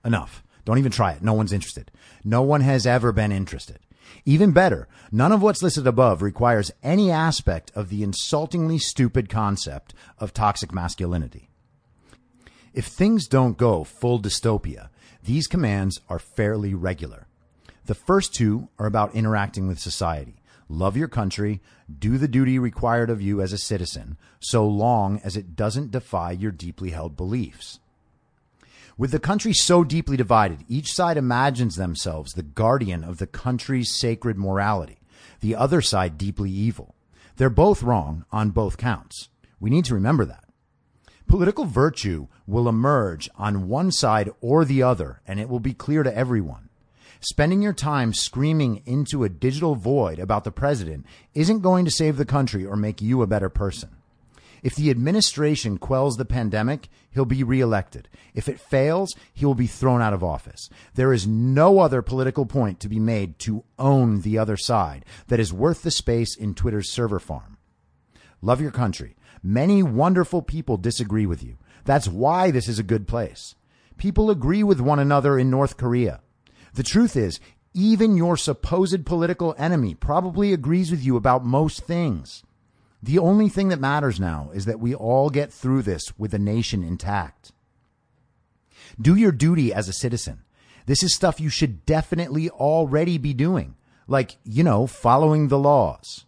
Enough. 0.04 0.42
Don't 0.64 0.78
even 0.78 0.92
try 0.92 1.12
it. 1.12 1.22
No 1.22 1.32
one's 1.32 1.52
interested. 1.52 1.92
No 2.24 2.42
one 2.42 2.60
has 2.60 2.86
ever 2.86 3.12
been 3.12 3.30
interested. 3.30 3.78
Even 4.24 4.52
better, 4.52 4.88
none 5.12 5.32
of 5.32 5.42
what's 5.42 5.62
listed 5.62 5.86
above 5.86 6.22
requires 6.22 6.72
any 6.82 7.10
aspect 7.10 7.70
of 7.74 7.88
the 7.88 8.02
insultingly 8.02 8.78
stupid 8.78 9.28
concept 9.28 9.94
of 10.18 10.32
toxic 10.32 10.72
masculinity. 10.72 11.50
If 12.76 12.84
things 12.84 13.26
don't 13.26 13.56
go 13.56 13.84
full 13.84 14.20
dystopia, 14.20 14.90
These 15.26 15.48
commands 15.48 16.00
are 16.08 16.20
fairly 16.20 16.72
regular. 16.72 17.26
The 17.86 17.96
first 17.96 18.32
two 18.32 18.68
are 18.78 18.86
about 18.86 19.14
interacting 19.14 19.66
with 19.66 19.80
society. 19.80 20.36
Love 20.68 20.96
your 20.96 21.08
country, 21.08 21.60
do 21.98 22.16
the 22.16 22.28
duty 22.28 22.60
required 22.60 23.10
of 23.10 23.20
you 23.20 23.40
as 23.40 23.52
a 23.52 23.58
citizen, 23.58 24.16
so 24.38 24.64
long 24.64 25.20
as 25.24 25.36
it 25.36 25.56
doesn't 25.56 25.90
defy 25.90 26.30
your 26.30 26.52
deeply 26.52 26.90
held 26.90 27.16
beliefs. 27.16 27.80
With 28.96 29.10
the 29.10 29.18
country 29.18 29.52
so 29.52 29.82
deeply 29.82 30.16
divided, 30.16 30.64
each 30.68 30.92
side 30.92 31.16
imagines 31.16 31.74
themselves 31.74 32.32
the 32.32 32.44
guardian 32.44 33.02
of 33.02 33.18
the 33.18 33.26
country's 33.26 33.92
sacred 33.92 34.38
morality, 34.38 34.98
the 35.40 35.56
other 35.56 35.82
side 35.82 36.16
deeply 36.16 36.50
evil. 36.52 36.94
They're 37.36 37.50
both 37.50 37.82
wrong 37.82 38.24
on 38.30 38.50
both 38.50 38.78
counts. 38.78 39.28
We 39.58 39.70
need 39.70 39.86
to 39.86 39.94
remember 39.94 40.24
that. 40.26 40.44
Political 41.26 41.64
virtue 41.64 42.28
will 42.46 42.68
emerge 42.68 43.28
on 43.36 43.68
one 43.68 43.90
side 43.90 44.30
or 44.40 44.64
the 44.64 44.82
other, 44.82 45.20
and 45.26 45.40
it 45.40 45.48
will 45.48 45.60
be 45.60 45.74
clear 45.74 46.04
to 46.04 46.16
everyone. 46.16 46.68
Spending 47.18 47.62
your 47.62 47.72
time 47.72 48.12
screaming 48.12 48.82
into 48.86 49.24
a 49.24 49.28
digital 49.28 49.74
void 49.74 50.20
about 50.20 50.44
the 50.44 50.52
president 50.52 51.04
isn't 51.34 51.62
going 51.62 51.84
to 51.84 51.90
save 51.90 52.16
the 52.16 52.24
country 52.24 52.64
or 52.64 52.76
make 52.76 53.02
you 53.02 53.22
a 53.22 53.26
better 53.26 53.48
person. 53.48 53.88
If 54.62 54.76
the 54.76 54.90
administration 54.90 55.78
quells 55.78 56.16
the 56.16 56.24
pandemic, 56.24 56.88
he'll 57.10 57.24
be 57.24 57.42
reelected. 57.42 58.08
If 58.34 58.48
it 58.48 58.60
fails, 58.60 59.14
he 59.34 59.44
will 59.44 59.54
be 59.54 59.66
thrown 59.66 60.00
out 60.00 60.14
of 60.14 60.22
office. 60.22 60.70
There 60.94 61.12
is 61.12 61.26
no 61.26 61.80
other 61.80 62.02
political 62.02 62.46
point 62.46 62.78
to 62.80 62.88
be 62.88 63.00
made 63.00 63.38
to 63.40 63.64
own 63.78 64.20
the 64.20 64.38
other 64.38 64.56
side 64.56 65.04
that 65.26 65.40
is 65.40 65.52
worth 65.52 65.82
the 65.82 65.90
space 65.90 66.36
in 66.36 66.54
Twitter's 66.54 66.90
server 66.90 67.18
farm. 67.18 67.58
Love 68.42 68.60
your 68.60 68.70
country. 68.70 69.15
Many 69.42 69.82
wonderful 69.82 70.42
people 70.42 70.76
disagree 70.76 71.26
with 71.26 71.42
you. 71.42 71.58
That's 71.84 72.08
why 72.08 72.50
this 72.50 72.68
is 72.68 72.78
a 72.78 72.84
good 72.84 73.06
place. 73.06 73.54
People 73.96 74.30
agree 74.30 74.62
with 74.62 74.80
one 74.80 74.98
another 74.98 75.38
in 75.38 75.50
North 75.50 75.76
Korea. 75.76 76.20
The 76.74 76.82
truth 76.82 77.16
is, 77.16 77.40
even 77.72 78.16
your 78.16 78.36
supposed 78.36 79.04
political 79.06 79.54
enemy 79.58 79.94
probably 79.94 80.52
agrees 80.52 80.90
with 80.90 81.04
you 81.04 81.16
about 81.16 81.44
most 81.44 81.82
things. 81.82 82.42
The 83.02 83.18
only 83.18 83.48
thing 83.48 83.68
that 83.68 83.80
matters 83.80 84.18
now 84.18 84.50
is 84.52 84.64
that 84.64 84.80
we 84.80 84.94
all 84.94 85.30
get 85.30 85.52
through 85.52 85.82
this 85.82 86.18
with 86.18 86.30
the 86.32 86.38
nation 86.38 86.82
intact. 86.82 87.52
Do 89.00 89.14
your 89.14 89.32
duty 89.32 89.72
as 89.72 89.88
a 89.88 89.92
citizen. 89.92 90.42
This 90.86 91.02
is 91.02 91.14
stuff 91.14 91.40
you 91.40 91.50
should 91.50 91.84
definitely 91.84 92.48
already 92.48 93.18
be 93.18 93.34
doing, 93.34 93.76
like, 94.06 94.36
you 94.44 94.64
know, 94.64 94.86
following 94.86 95.48
the 95.48 95.58
laws. 95.58 96.24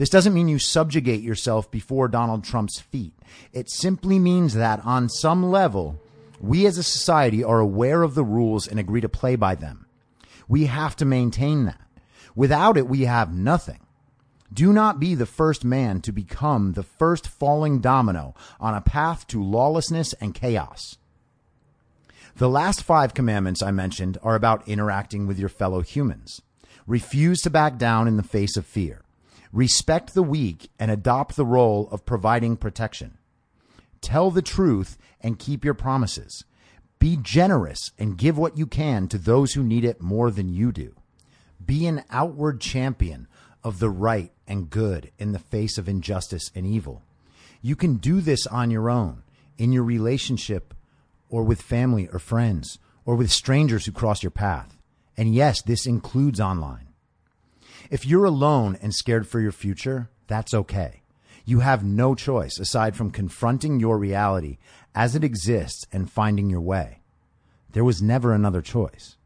This 0.00 0.08
doesn't 0.08 0.32
mean 0.32 0.48
you 0.48 0.58
subjugate 0.58 1.20
yourself 1.20 1.70
before 1.70 2.08
Donald 2.08 2.42
Trump's 2.42 2.80
feet. 2.80 3.12
It 3.52 3.68
simply 3.68 4.18
means 4.18 4.54
that 4.54 4.82
on 4.82 5.10
some 5.10 5.50
level, 5.50 6.00
we 6.40 6.64
as 6.64 6.78
a 6.78 6.82
society 6.82 7.44
are 7.44 7.60
aware 7.60 8.02
of 8.02 8.14
the 8.14 8.24
rules 8.24 8.66
and 8.66 8.80
agree 8.80 9.02
to 9.02 9.10
play 9.10 9.36
by 9.36 9.56
them. 9.56 9.84
We 10.48 10.64
have 10.64 10.96
to 10.96 11.04
maintain 11.04 11.66
that. 11.66 11.82
Without 12.34 12.78
it, 12.78 12.88
we 12.88 13.02
have 13.02 13.34
nothing. 13.34 13.80
Do 14.50 14.72
not 14.72 15.00
be 15.00 15.14
the 15.14 15.26
first 15.26 15.66
man 15.66 16.00
to 16.00 16.12
become 16.12 16.72
the 16.72 16.82
first 16.82 17.28
falling 17.28 17.80
domino 17.80 18.34
on 18.58 18.74
a 18.74 18.80
path 18.80 19.26
to 19.26 19.44
lawlessness 19.44 20.14
and 20.14 20.34
chaos. 20.34 20.96
The 22.36 22.48
last 22.48 22.82
five 22.82 23.12
commandments 23.12 23.62
I 23.62 23.70
mentioned 23.70 24.16
are 24.22 24.34
about 24.34 24.66
interacting 24.66 25.26
with 25.26 25.38
your 25.38 25.50
fellow 25.50 25.82
humans. 25.82 26.40
Refuse 26.86 27.42
to 27.42 27.50
back 27.50 27.76
down 27.76 28.08
in 28.08 28.16
the 28.16 28.22
face 28.22 28.56
of 28.56 28.64
fear. 28.64 29.02
Respect 29.52 30.14
the 30.14 30.22
weak 30.22 30.70
and 30.78 30.90
adopt 30.90 31.36
the 31.36 31.44
role 31.44 31.88
of 31.90 32.06
providing 32.06 32.56
protection. 32.56 33.18
Tell 34.00 34.30
the 34.30 34.42
truth 34.42 34.96
and 35.20 35.38
keep 35.38 35.64
your 35.64 35.74
promises. 35.74 36.44
Be 36.98 37.16
generous 37.16 37.90
and 37.98 38.18
give 38.18 38.38
what 38.38 38.56
you 38.56 38.66
can 38.66 39.08
to 39.08 39.18
those 39.18 39.54
who 39.54 39.62
need 39.62 39.84
it 39.84 40.00
more 40.00 40.30
than 40.30 40.48
you 40.48 40.70
do. 40.70 40.94
Be 41.64 41.86
an 41.86 42.04
outward 42.10 42.60
champion 42.60 43.26
of 43.64 43.78
the 43.78 43.90
right 43.90 44.32
and 44.46 44.70
good 44.70 45.10
in 45.18 45.32
the 45.32 45.38
face 45.38 45.78
of 45.78 45.88
injustice 45.88 46.50
and 46.54 46.66
evil. 46.66 47.02
You 47.62 47.76
can 47.76 47.96
do 47.96 48.20
this 48.20 48.46
on 48.46 48.70
your 48.70 48.88
own, 48.88 49.22
in 49.58 49.72
your 49.72 49.84
relationship, 49.84 50.74
or 51.28 51.42
with 51.42 51.60
family 51.60 52.08
or 52.12 52.18
friends, 52.18 52.78
or 53.04 53.16
with 53.16 53.30
strangers 53.30 53.86
who 53.86 53.92
cross 53.92 54.22
your 54.22 54.30
path. 54.30 54.76
And 55.16 55.34
yes, 55.34 55.60
this 55.62 55.86
includes 55.86 56.40
online. 56.40 56.89
If 57.90 58.06
you're 58.06 58.24
alone 58.24 58.78
and 58.80 58.94
scared 58.94 59.26
for 59.26 59.40
your 59.40 59.50
future, 59.50 60.10
that's 60.28 60.54
okay. 60.54 61.02
You 61.44 61.58
have 61.58 61.84
no 61.84 62.14
choice 62.14 62.60
aside 62.60 62.94
from 62.94 63.10
confronting 63.10 63.80
your 63.80 63.98
reality 63.98 64.58
as 64.94 65.16
it 65.16 65.24
exists 65.24 65.84
and 65.92 66.08
finding 66.08 66.48
your 66.48 66.60
way. 66.60 67.02
There 67.72 67.82
was 67.82 68.00
never 68.00 68.32
another 68.32 68.62
choice. 68.62 69.16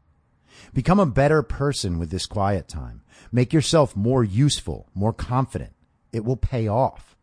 Become 0.73 0.99
a 0.99 1.05
better 1.05 1.43
person 1.43 1.99
with 1.99 2.09
this 2.09 2.25
quiet 2.25 2.67
time. 2.67 3.03
Make 3.31 3.53
yourself 3.53 3.95
more 3.95 4.23
useful, 4.23 4.89
more 4.95 5.13
confident. 5.13 5.73
It 6.11 6.25
will 6.25 6.35
pay 6.35 6.67
off. 6.67 7.15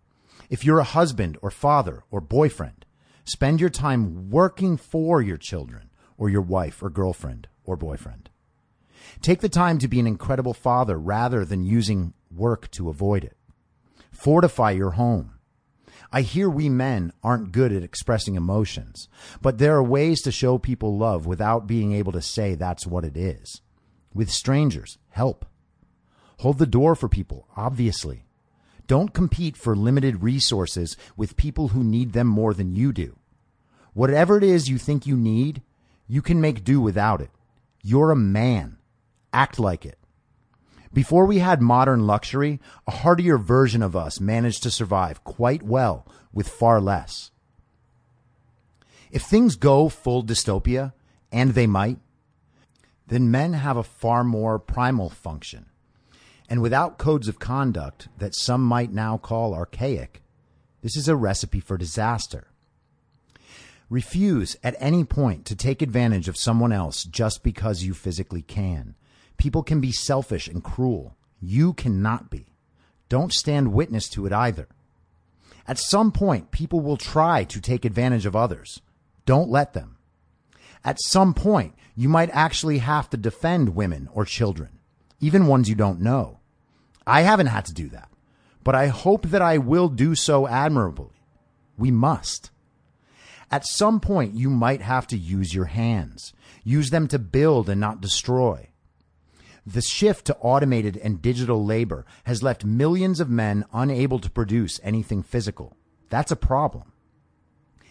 If 0.49 0.65
you're 0.65 0.79
a 0.79 0.85
husband 0.85 1.39
or 1.43 1.51
father 1.51 2.05
or 2.13 2.21
boyfriend, 2.21 2.87
spend 3.25 3.61
your 3.61 3.71
time 3.71 4.31
working 4.31 4.77
for 4.77 5.21
your 5.21 5.39
children 5.39 5.91
or 6.17 6.29
your 6.29 6.43
wife 6.43 6.85
or 6.85 6.89
girlfriend 6.89 7.49
or 7.65 7.75
boyfriend. 7.75 8.31
Take 9.21 9.41
the 9.41 9.49
time 9.49 9.79
to 9.79 9.89
be 9.89 10.01
an 10.01 10.07
incredible 10.07 10.55
father 10.55 10.99
rather 10.99 11.45
than 11.45 11.65
using 11.65 12.15
work 12.31 12.71
to 12.73 12.89
avoid 12.89 13.25
it. 13.25 13.37
Fortify 14.11 14.73
your 14.73 14.93
home. 14.93 15.35
I 16.13 16.21
hear 16.21 16.51
we 16.51 16.69
men 16.69 17.13
aren't 17.23 17.53
good 17.53 17.73
at 17.73 17.83
expressing 17.83 18.35
emotions, 18.35 19.09
but 19.41 19.57
there 19.59 19.77
are 19.77 19.83
ways 19.83 20.21
to 20.23 20.31
show 20.31 20.59
people 20.59 20.99
love 20.99 21.27
without 21.27 21.67
being 21.67 21.93
able 21.93 22.13
to 22.13 22.21
say 22.21 22.55
that's 22.55 22.87
what 22.87 23.05
it 23.05 23.17
is. 23.17 23.63
With 24.13 24.31
strangers, 24.31 24.99
help. 25.09 25.47
Hold 26.41 26.59
the 26.59 26.67
door 26.67 26.95
for 26.95 27.09
people, 27.09 27.49
obviously. 27.57 28.27
Don't 28.87 29.15
compete 29.15 29.57
for 29.57 29.75
limited 29.75 30.23
resources 30.23 30.97
with 31.17 31.37
people 31.37 31.69
who 31.69 31.83
need 31.83 32.13
them 32.13 32.27
more 32.27 32.53
than 32.53 32.75
you 32.75 32.93
do. 32.93 33.17
Whatever 33.95 34.37
it 34.37 34.45
is 34.45 34.69
you 34.69 34.77
think 34.77 35.07
you 35.07 35.17
need, 35.17 35.63
you 36.07 36.21
can 36.21 36.41
make 36.41 36.65
do 36.65 36.81
without 36.81 37.23
it. 37.23 37.31
You're 37.83 38.11
a 38.11 38.17
man. 38.17 38.77
Act 39.33 39.59
like 39.59 39.85
it. 39.87 39.99
Before 40.93 41.25
we 41.25 41.39
had 41.39 41.63
modern 41.63 42.07
luxury, 42.07 42.61
a 42.87 42.91
hardier 42.91 43.39
version 43.39 43.83
of 43.83 43.97
us 43.97 44.21
managed 44.21 44.63
to 44.65 44.71
survive 44.71 45.25
quite 45.25 45.63
well 45.63 46.07
with 46.33 46.49
far 46.49 46.81
less. 46.81 47.31
If 49.11 49.23
things 49.23 49.57
go 49.57 49.89
full 49.89 50.23
dystopia, 50.23 50.93
and 51.33 51.55
they 51.55 51.67
might, 51.67 51.99
then 53.07 53.31
men 53.31 53.55
have 53.55 53.77
a 53.77 53.83
far 53.83 54.23
more 54.23 54.59
primal 54.59 55.09
function. 55.09 55.67
And 56.49 56.61
without 56.61 56.99
codes 56.99 57.29
of 57.29 57.39
conduct 57.39 58.09
that 58.19 58.35
some 58.35 58.63
might 58.63 58.93
now 58.93 59.17
call 59.17 59.55
archaic, 59.55 60.23
this 60.83 60.97
is 60.97 61.09
a 61.09 61.17
recipe 61.17 61.61
for 61.61 61.79
disaster. 61.79 62.49
Refuse 63.89 64.57
at 64.63 64.77
any 64.79 65.05
point 65.05 65.47
to 65.47 65.57
take 65.57 65.81
advantage 65.81 66.29
of 66.29 66.37
someone 66.37 66.73
else 66.73 67.05
just 67.05 67.43
because 67.43 67.83
you 67.83 67.95
physically 67.95 68.43
can. 68.43 68.95
People 69.43 69.65
can 69.65 69.81
be 69.81 69.91
selfish 69.91 70.47
and 70.47 70.63
cruel. 70.63 71.17
You 71.41 71.73
cannot 71.73 72.31
be. 72.31 72.55
Don't 73.09 73.33
stand 73.33 73.73
witness 73.73 74.09
to 74.11 74.25
it 74.25 74.33
either. 74.33 74.69
At 75.67 75.81
some 75.81 76.13
point, 76.13 76.53
people 76.53 76.79
will 76.79 76.97
try 76.97 77.43
to 77.43 77.61
take 77.61 77.85
advantage 77.85 78.25
of 78.25 78.37
others. 78.37 78.83
Don't 79.27 79.51
let 79.51 79.73
them. 79.73 79.97
At 80.85 81.01
some 81.01 81.35
point, 81.35 81.75
you 81.97 82.09
might 82.09 82.31
actually 82.31 82.79
have 82.79 83.11
to 83.11 83.17
defend 83.17 83.75
women 83.75 84.09
or 84.13 84.25
children, 84.25 84.79
even 85.19 85.49
ones 85.49 85.69
you 85.69 85.75
don't 85.75 86.01
know. 86.01 86.39
I 87.05 87.23
haven't 87.23 87.49
had 87.49 87.65
to 87.65 87.75
do 87.75 87.89
that, 87.89 88.11
but 88.63 88.77
I 88.77 88.87
hope 88.87 89.27
that 89.27 89.43
I 89.43 89.59
will 89.59 89.89
do 89.89 90.15
so 90.15 90.47
admirably. 90.47 91.21
We 91.77 91.91
must. 91.91 92.53
At 93.51 93.67
some 93.67 93.99
point, 93.99 94.35
you 94.35 94.51
might 94.51 94.83
have 94.83 95.09
to 95.09 95.19
use 95.19 95.53
your 95.53 95.65
hands. 95.65 96.33
Use 96.63 96.91
them 96.91 97.09
to 97.09 97.19
build 97.19 97.69
and 97.69 97.81
not 97.81 98.01
destroy. 98.01 98.69
The 99.67 99.83
shift 99.83 100.27
to 100.27 100.37
automated 100.37 100.97
and 100.97 101.23
digital 101.23 101.65
labor 101.65 102.05
has 102.25 102.43
left 102.43 102.65
millions 102.65 103.21
of 103.21 103.31
men 103.31 103.65
unable 103.73 104.19
to 104.19 104.31
produce 104.31 104.81
anything 104.83 105.23
physical. 105.23 105.77
That's 106.09 106.33
a 106.33 106.37
problem. 106.37 106.93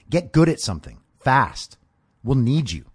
Get 0.10 0.34
good 0.34 0.49
at 0.49 0.60
something 0.60 0.99
fast. 1.19 1.77
We'll 2.23 2.38
need 2.38 2.71
you. 2.71 2.86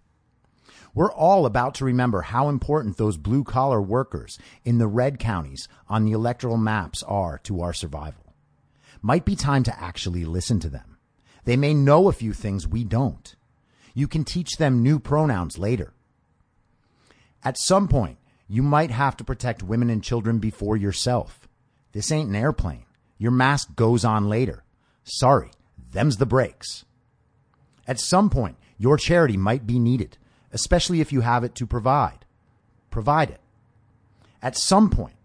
We're 0.95 1.13
all 1.13 1.47
about 1.47 1.75
to 1.77 1.85
remember 1.85 2.23
how 2.23 2.49
important 2.49 2.97
those 2.97 3.17
blue 3.17 3.45
collar 3.45 3.83
workers 3.83 4.39
in 4.65 4.79
the 4.79 4.87
red 4.87 5.19
counties 5.19 5.69
on 5.89 6.05
the 6.05 6.13
electoral 6.13 6.57
maps 6.57 7.03
are 7.03 7.39
to 7.45 7.61
our 7.61 7.73
survival. 7.73 8.35
Might 9.03 9.25
be 9.25 9.37
time 9.37 9.63
to 9.65 9.81
actually 9.81 10.25
listen 10.25 10.59
to 10.61 10.71
them. 10.71 10.97
They 11.45 11.57
may 11.57 11.75
know 11.75 12.09
a 12.09 12.13
few 12.13 12.33
things 12.33 12.67
we 12.67 12.83
don't. 12.83 13.35
You 13.95 14.09
can 14.09 14.25
teach 14.25 14.57
them 14.57 14.83
new 14.83 14.99
pronouns 14.99 15.59
later. 15.59 15.93
At 17.45 17.59
some 17.59 17.89
point, 17.89 18.19
you 18.49 18.63
might 18.63 18.91
have 18.91 19.17
to 19.17 19.25
protect 19.25 19.63
women 19.63 19.91
and 19.91 20.03
children 20.03 20.39
before 20.39 20.77
yourself. 20.77 21.49
This 21.93 22.13
ain't 22.13 22.29
an 22.29 22.37
airplane. 22.37 22.85
Your 23.19 23.33
mask 23.33 23.75
goes 23.75 24.05
on 24.05 24.29
later. 24.29 24.65
Sorry, 25.05 25.51
them's 25.93 26.19
the 26.19 26.27
breaks. 26.27 26.85
At 27.87 28.01
some 28.01 28.31
point, 28.31 28.57
your 28.79 28.97
charity 28.97 29.37
might 29.37 29.67
be 29.67 29.79
needed, 29.79 30.19
especially 30.53 31.01
if 31.01 31.13
you 31.13 31.23
have 31.23 31.45
it 31.45 31.55
to 31.57 31.67
provide. 31.67 32.25
Provide 32.91 33.31
it. 33.31 33.41
At 34.43 34.57
some 34.57 34.91
point, 34.91 35.17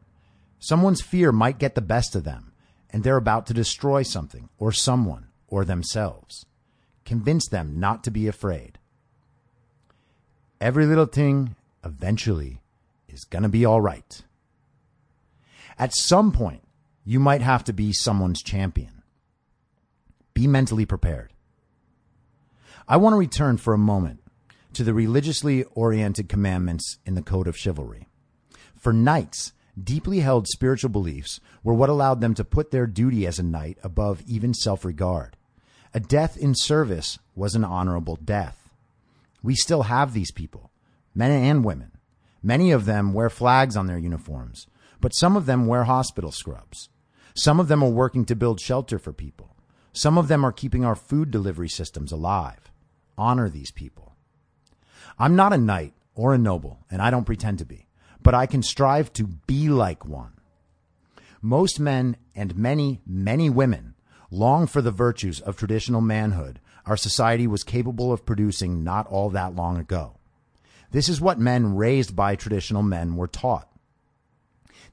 someone's 0.60 1.01
fear 1.01 1.31
might 1.31 1.60
get 1.60 1.75
the 1.75 1.81
best 1.81 2.15
of 2.15 2.23
them, 2.23 2.53
and 2.89 3.03
they're 3.03 3.17
about 3.17 3.45
to 3.47 3.53
destroy 3.53 4.03
something 4.03 4.49
or 4.57 4.71
someone 4.71 5.27
or 5.47 5.65
themselves. 5.65 6.45
Convince 7.05 7.47
them 7.47 7.79
not 7.79 8.03
to 8.03 8.12
be 8.12 8.27
afraid. 8.27 8.77
Every 10.60 10.86
little 10.86 11.07
thing 11.07 11.55
eventually 11.84 12.61
is 13.12 13.24
going 13.26 13.43
to 13.43 13.50
be 13.50 13.65
all 13.65 13.82
right. 13.82 14.21
At 15.78 15.95
some 15.95 16.32
point, 16.32 16.63
you 17.04 17.19
might 17.19 17.41
have 17.41 17.63
to 17.65 17.74
be 17.74 17.91
someone's 17.93 18.41
champion. 18.41 19.02
Be 20.34 20.47
mentally 20.47 20.86
prepared. 20.86 21.34
I 22.88 22.97
want 22.97 23.13
to 23.13 23.17
return 23.17 23.58
for 23.58 23.74
a 23.74 23.80
moment 23.80 24.21
to 24.74 24.84
the 24.84 24.93
religiously 24.93 25.63
oriented 25.76 26.30
commandments 26.30 27.00
in 27.06 27.15
the 27.15 27.21
Code 27.21 27.47
of 27.47 27.58
Chivalry. 27.58 28.08
For 28.78 28.93
knights, 28.93 29.54
deeply 29.82 30.19
held 30.19 30.47
spiritual 30.47 30.89
beliefs 30.89 31.39
were 31.63 31.74
what 31.74 31.89
allowed 31.89 32.21
them 32.21 32.34
to 32.36 32.43
put 32.43 32.71
their 32.71 32.88
duty 32.88 33.28
as 33.28 33.39
a 33.39 33.43
knight 33.43 33.78
above 33.84 34.21
even 34.28 34.54
self 34.54 34.86
regard. 34.86 35.38
A 35.93 36.00
death 36.00 36.38
in 36.38 36.56
service 36.56 37.19
was 37.36 37.54
an 37.54 37.63
honorable 37.65 38.15
death. 38.15 38.69
We 39.43 39.56
still 39.56 39.84
have 39.84 40.13
these 40.13 40.32
people, 40.32 40.71
men 41.13 41.32
and 41.32 41.65
women. 41.65 41.90
Many 42.43 42.71
of 42.71 42.86
them 42.86 43.13
wear 43.13 43.30
flags 43.30 43.77
on 43.77 43.88
their 43.88 43.97
uniforms, 43.97 44.67
but 44.99 45.15
some 45.15 45.36
of 45.36 45.45
them 45.45 45.67
wear 45.67 45.84
hospital 45.84 46.32
scrubs. 46.32 46.89
Some 47.34 47.60
of 47.60 47.67
them 47.67 47.84
are 47.84 47.89
working 47.89 48.25
to 48.25 48.36
build 48.36 48.60
shelter 48.60 48.99
for 48.99 49.13
people. 49.13 49.56
Some 49.93 50.17
of 50.17 50.27
them 50.27 50.45
are 50.45 50.51
keeping 50.51 50.84
our 50.84 50.95
food 50.95 51.32
delivery 51.32 51.69
systems 51.69 52.12
alive. 52.12 52.71
Honor 53.17 53.49
these 53.49 53.71
people. 53.71 54.15
I'm 55.19 55.36
not 55.36 55.54
a 55.54 55.58
knight 55.58 55.93
or 56.15 56.34
a 56.34 56.38
noble, 56.38 56.80
and 56.89 57.01
I 57.01 57.12
don't 57.12 57.25
pretend 57.25 57.60
to 57.60 57.65
be, 57.65 57.88
but 58.21 58.34
I 58.34 58.45
can 58.45 58.63
strive 58.63 59.13
to 59.13 59.27
be 59.27 59.69
like 59.69 60.06
one. 60.06 60.34
Most 61.41 61.80
men 61.80 62.17
and 62.36 62.56
many, 62.56 63.01
many 63.06 63.49
women 63.49 63.95
long 64.30 64.65
for 64.65 64.82
the 64.82 64.91
virtues 64.91 65.41
of 65.41 65.58
traditional 65.58 66.01
manhood 66.01 66.60
our 66.86 66.97
society 66.97 67.45
was 67.47 67.63
capable 67.63 68.12
of 68.12 68.25
producing 68.25 68.84
not 68.84 69.08
all 69.08 69.30
that 69.30 69.56
long 69.56 69.77
ago. 69.77 70.17
This 70.91 71.10
is 71.10 71.21
what 71.21 71.39
men 71.39 71.75
raised 71.75 72.15
by 72.15 72.36
traditional 72.36 72.84
men 72.84 73.15
were 73.15 73.27
taught. 73.27 73.67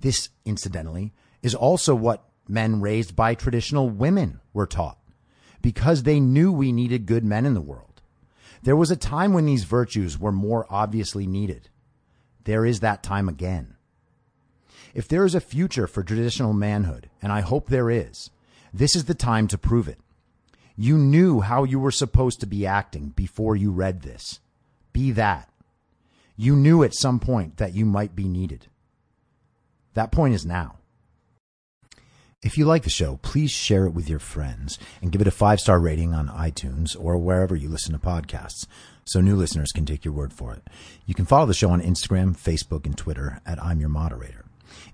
This, 0.00 0.28
incidentally, 0.44 1.12
is 1.42 1.54
also 1.54 1.94
what 1.94 2.24
men 2.48 2.80
raised 2.80 3.14
by 3.14 3.34
traditional 3.34 3.90
women 3.90 4.40
were 4.52 4.66
taught, 4.66 4.98
because 5.60 6.02
they 6.02 6.20
knew 6.20 6.52
we 6.52 6.72
needed 6.72 7.06
good 7.06 7.24
men 7.24 7.44
in 7.44 7.54
the 7.54 7.60
world. 7.60 8.00
There 8.62 8.76
was 8.76 8.90
a 8.90 8.96
time 8.96 9.32
when 9.32 9.46
these 9.46 9.64
virtues 9.64 10.18
were 10.18 10.32
more 10.32 10.66
obviously 10.70 11.26
needed. 11.26 11.68
There 12.44 12.64
is 12.64 12.80
that 12.80 13.02
time 13.02 13.28
again. 13.28 13.76
If 14.94 15.06
there 15.06 15.24
is 15.24 15.34
a 15.34 15.40
future 15.40 15.86
for 15.86 16.02
traditional 16.02 16.52
manhood, 16.52 17.10
and 17.20 17.30
I 17.30 17.40
hope 17.40 17.68
there 17.68 17.90
is, 17.90 18.30
this 18.72 18.96
is 18.96 19.04
the 19.04 19.14
time 19.14 19.48
to 19.48 19.58
prove 19.58 19.88
it. 19.88 19.98
You 20.76 20.96
knew 20.96 21.40
how 21.40 21.64
you 21.64 21.80
were 21.80 21.90
supposed 21.90 22.40
to 22.40 22.46
be 22.46 22.66
acting 22.66 23.10
before 23.10 23.56
you 23.56 23.70
read 23.70 24.02
this. 24.02 24.40
Be 24.92 25.10
that. 25.12 25.48
You 26.40 26.54
knew 26.54 26.84
at 26.84 26.94
some 26.94 27.18
point 27.18 27.56
that 27.56 27.74
you 27.74 27.84
might 27.84 28.14
be 28.14 28.28
needed. 28.28 28.68
That 29.94 30.12
point 30.12 30.34
is 30.34 30.46
now. 30.46 30.76
If 32.40 32.56
you 32.56 32.64
like 32.64 32.84
the 32.84 32.90
show, 32.90 33.18
please 33.22 33.50
share 33.50 33.86
it 33.86 33.92
with 33.92 34.08
your 34.08 34.20
friends 34.20 34.78
and 35.02 35.10
give 35.10 35.20
it 35.20 35.26
a 35.26 35.32
five 35.32 35.58
star 35.58 35.80
rating 35.80 36.14
on 36.14 36.28
iTunes 36.28 36.96
or 36.96 37.18
wherever 37.18 37.56
you 37.56 37.68
listen 37.68 37.92
to 37.92 37.98
podcasts 37.98 38.68
so 39.04 39.20
new 39.20 39.34
listeners 39.34 39.72
can 39.72 39.84
take 39.84 40.04
your 40.04 40.14
word 40.14 40.32
for 40.32 40.52
it. 40.54 40.62
You 41.04 41.14
can 41.14 41.26
follow 41.26 41.46
the 41.46 41.54
show 41.54 41.70
on 41.70 41.82
Instagram, 41.82 42.36
Facebook, 42.36 42.86
and 42.86 42.96
Twitter 42.96 43.40
at 43.44 43.60
I'm 43.60 43.80
Your 43.80 43.88
Moderator. 43.88 44.44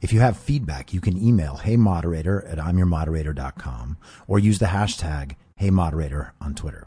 If 0.00 0.14
you 0.14 0.20
have 0.20 0.38
feedback, 0.38 0.94
you 0.94 1.02
can 1.02 1.22
email 1.22 1.60
heymoderator 1.62 2.50
at 2.50 2.56
imyourmoderator.com 2.56 3.98
or 4.26 4.38
use 4.38 4.60
the 4.60 4.66
hashtag 4.66 5.36
heymoderator 5.60 6.30
on 6.40 6.54
Twitter. 6.54 6.86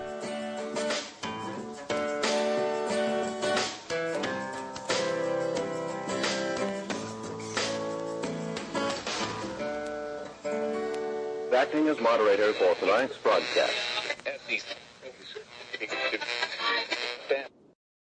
For 12.53 12.75
tonight's 12.75 13.17
broadcast. 13.17 14.90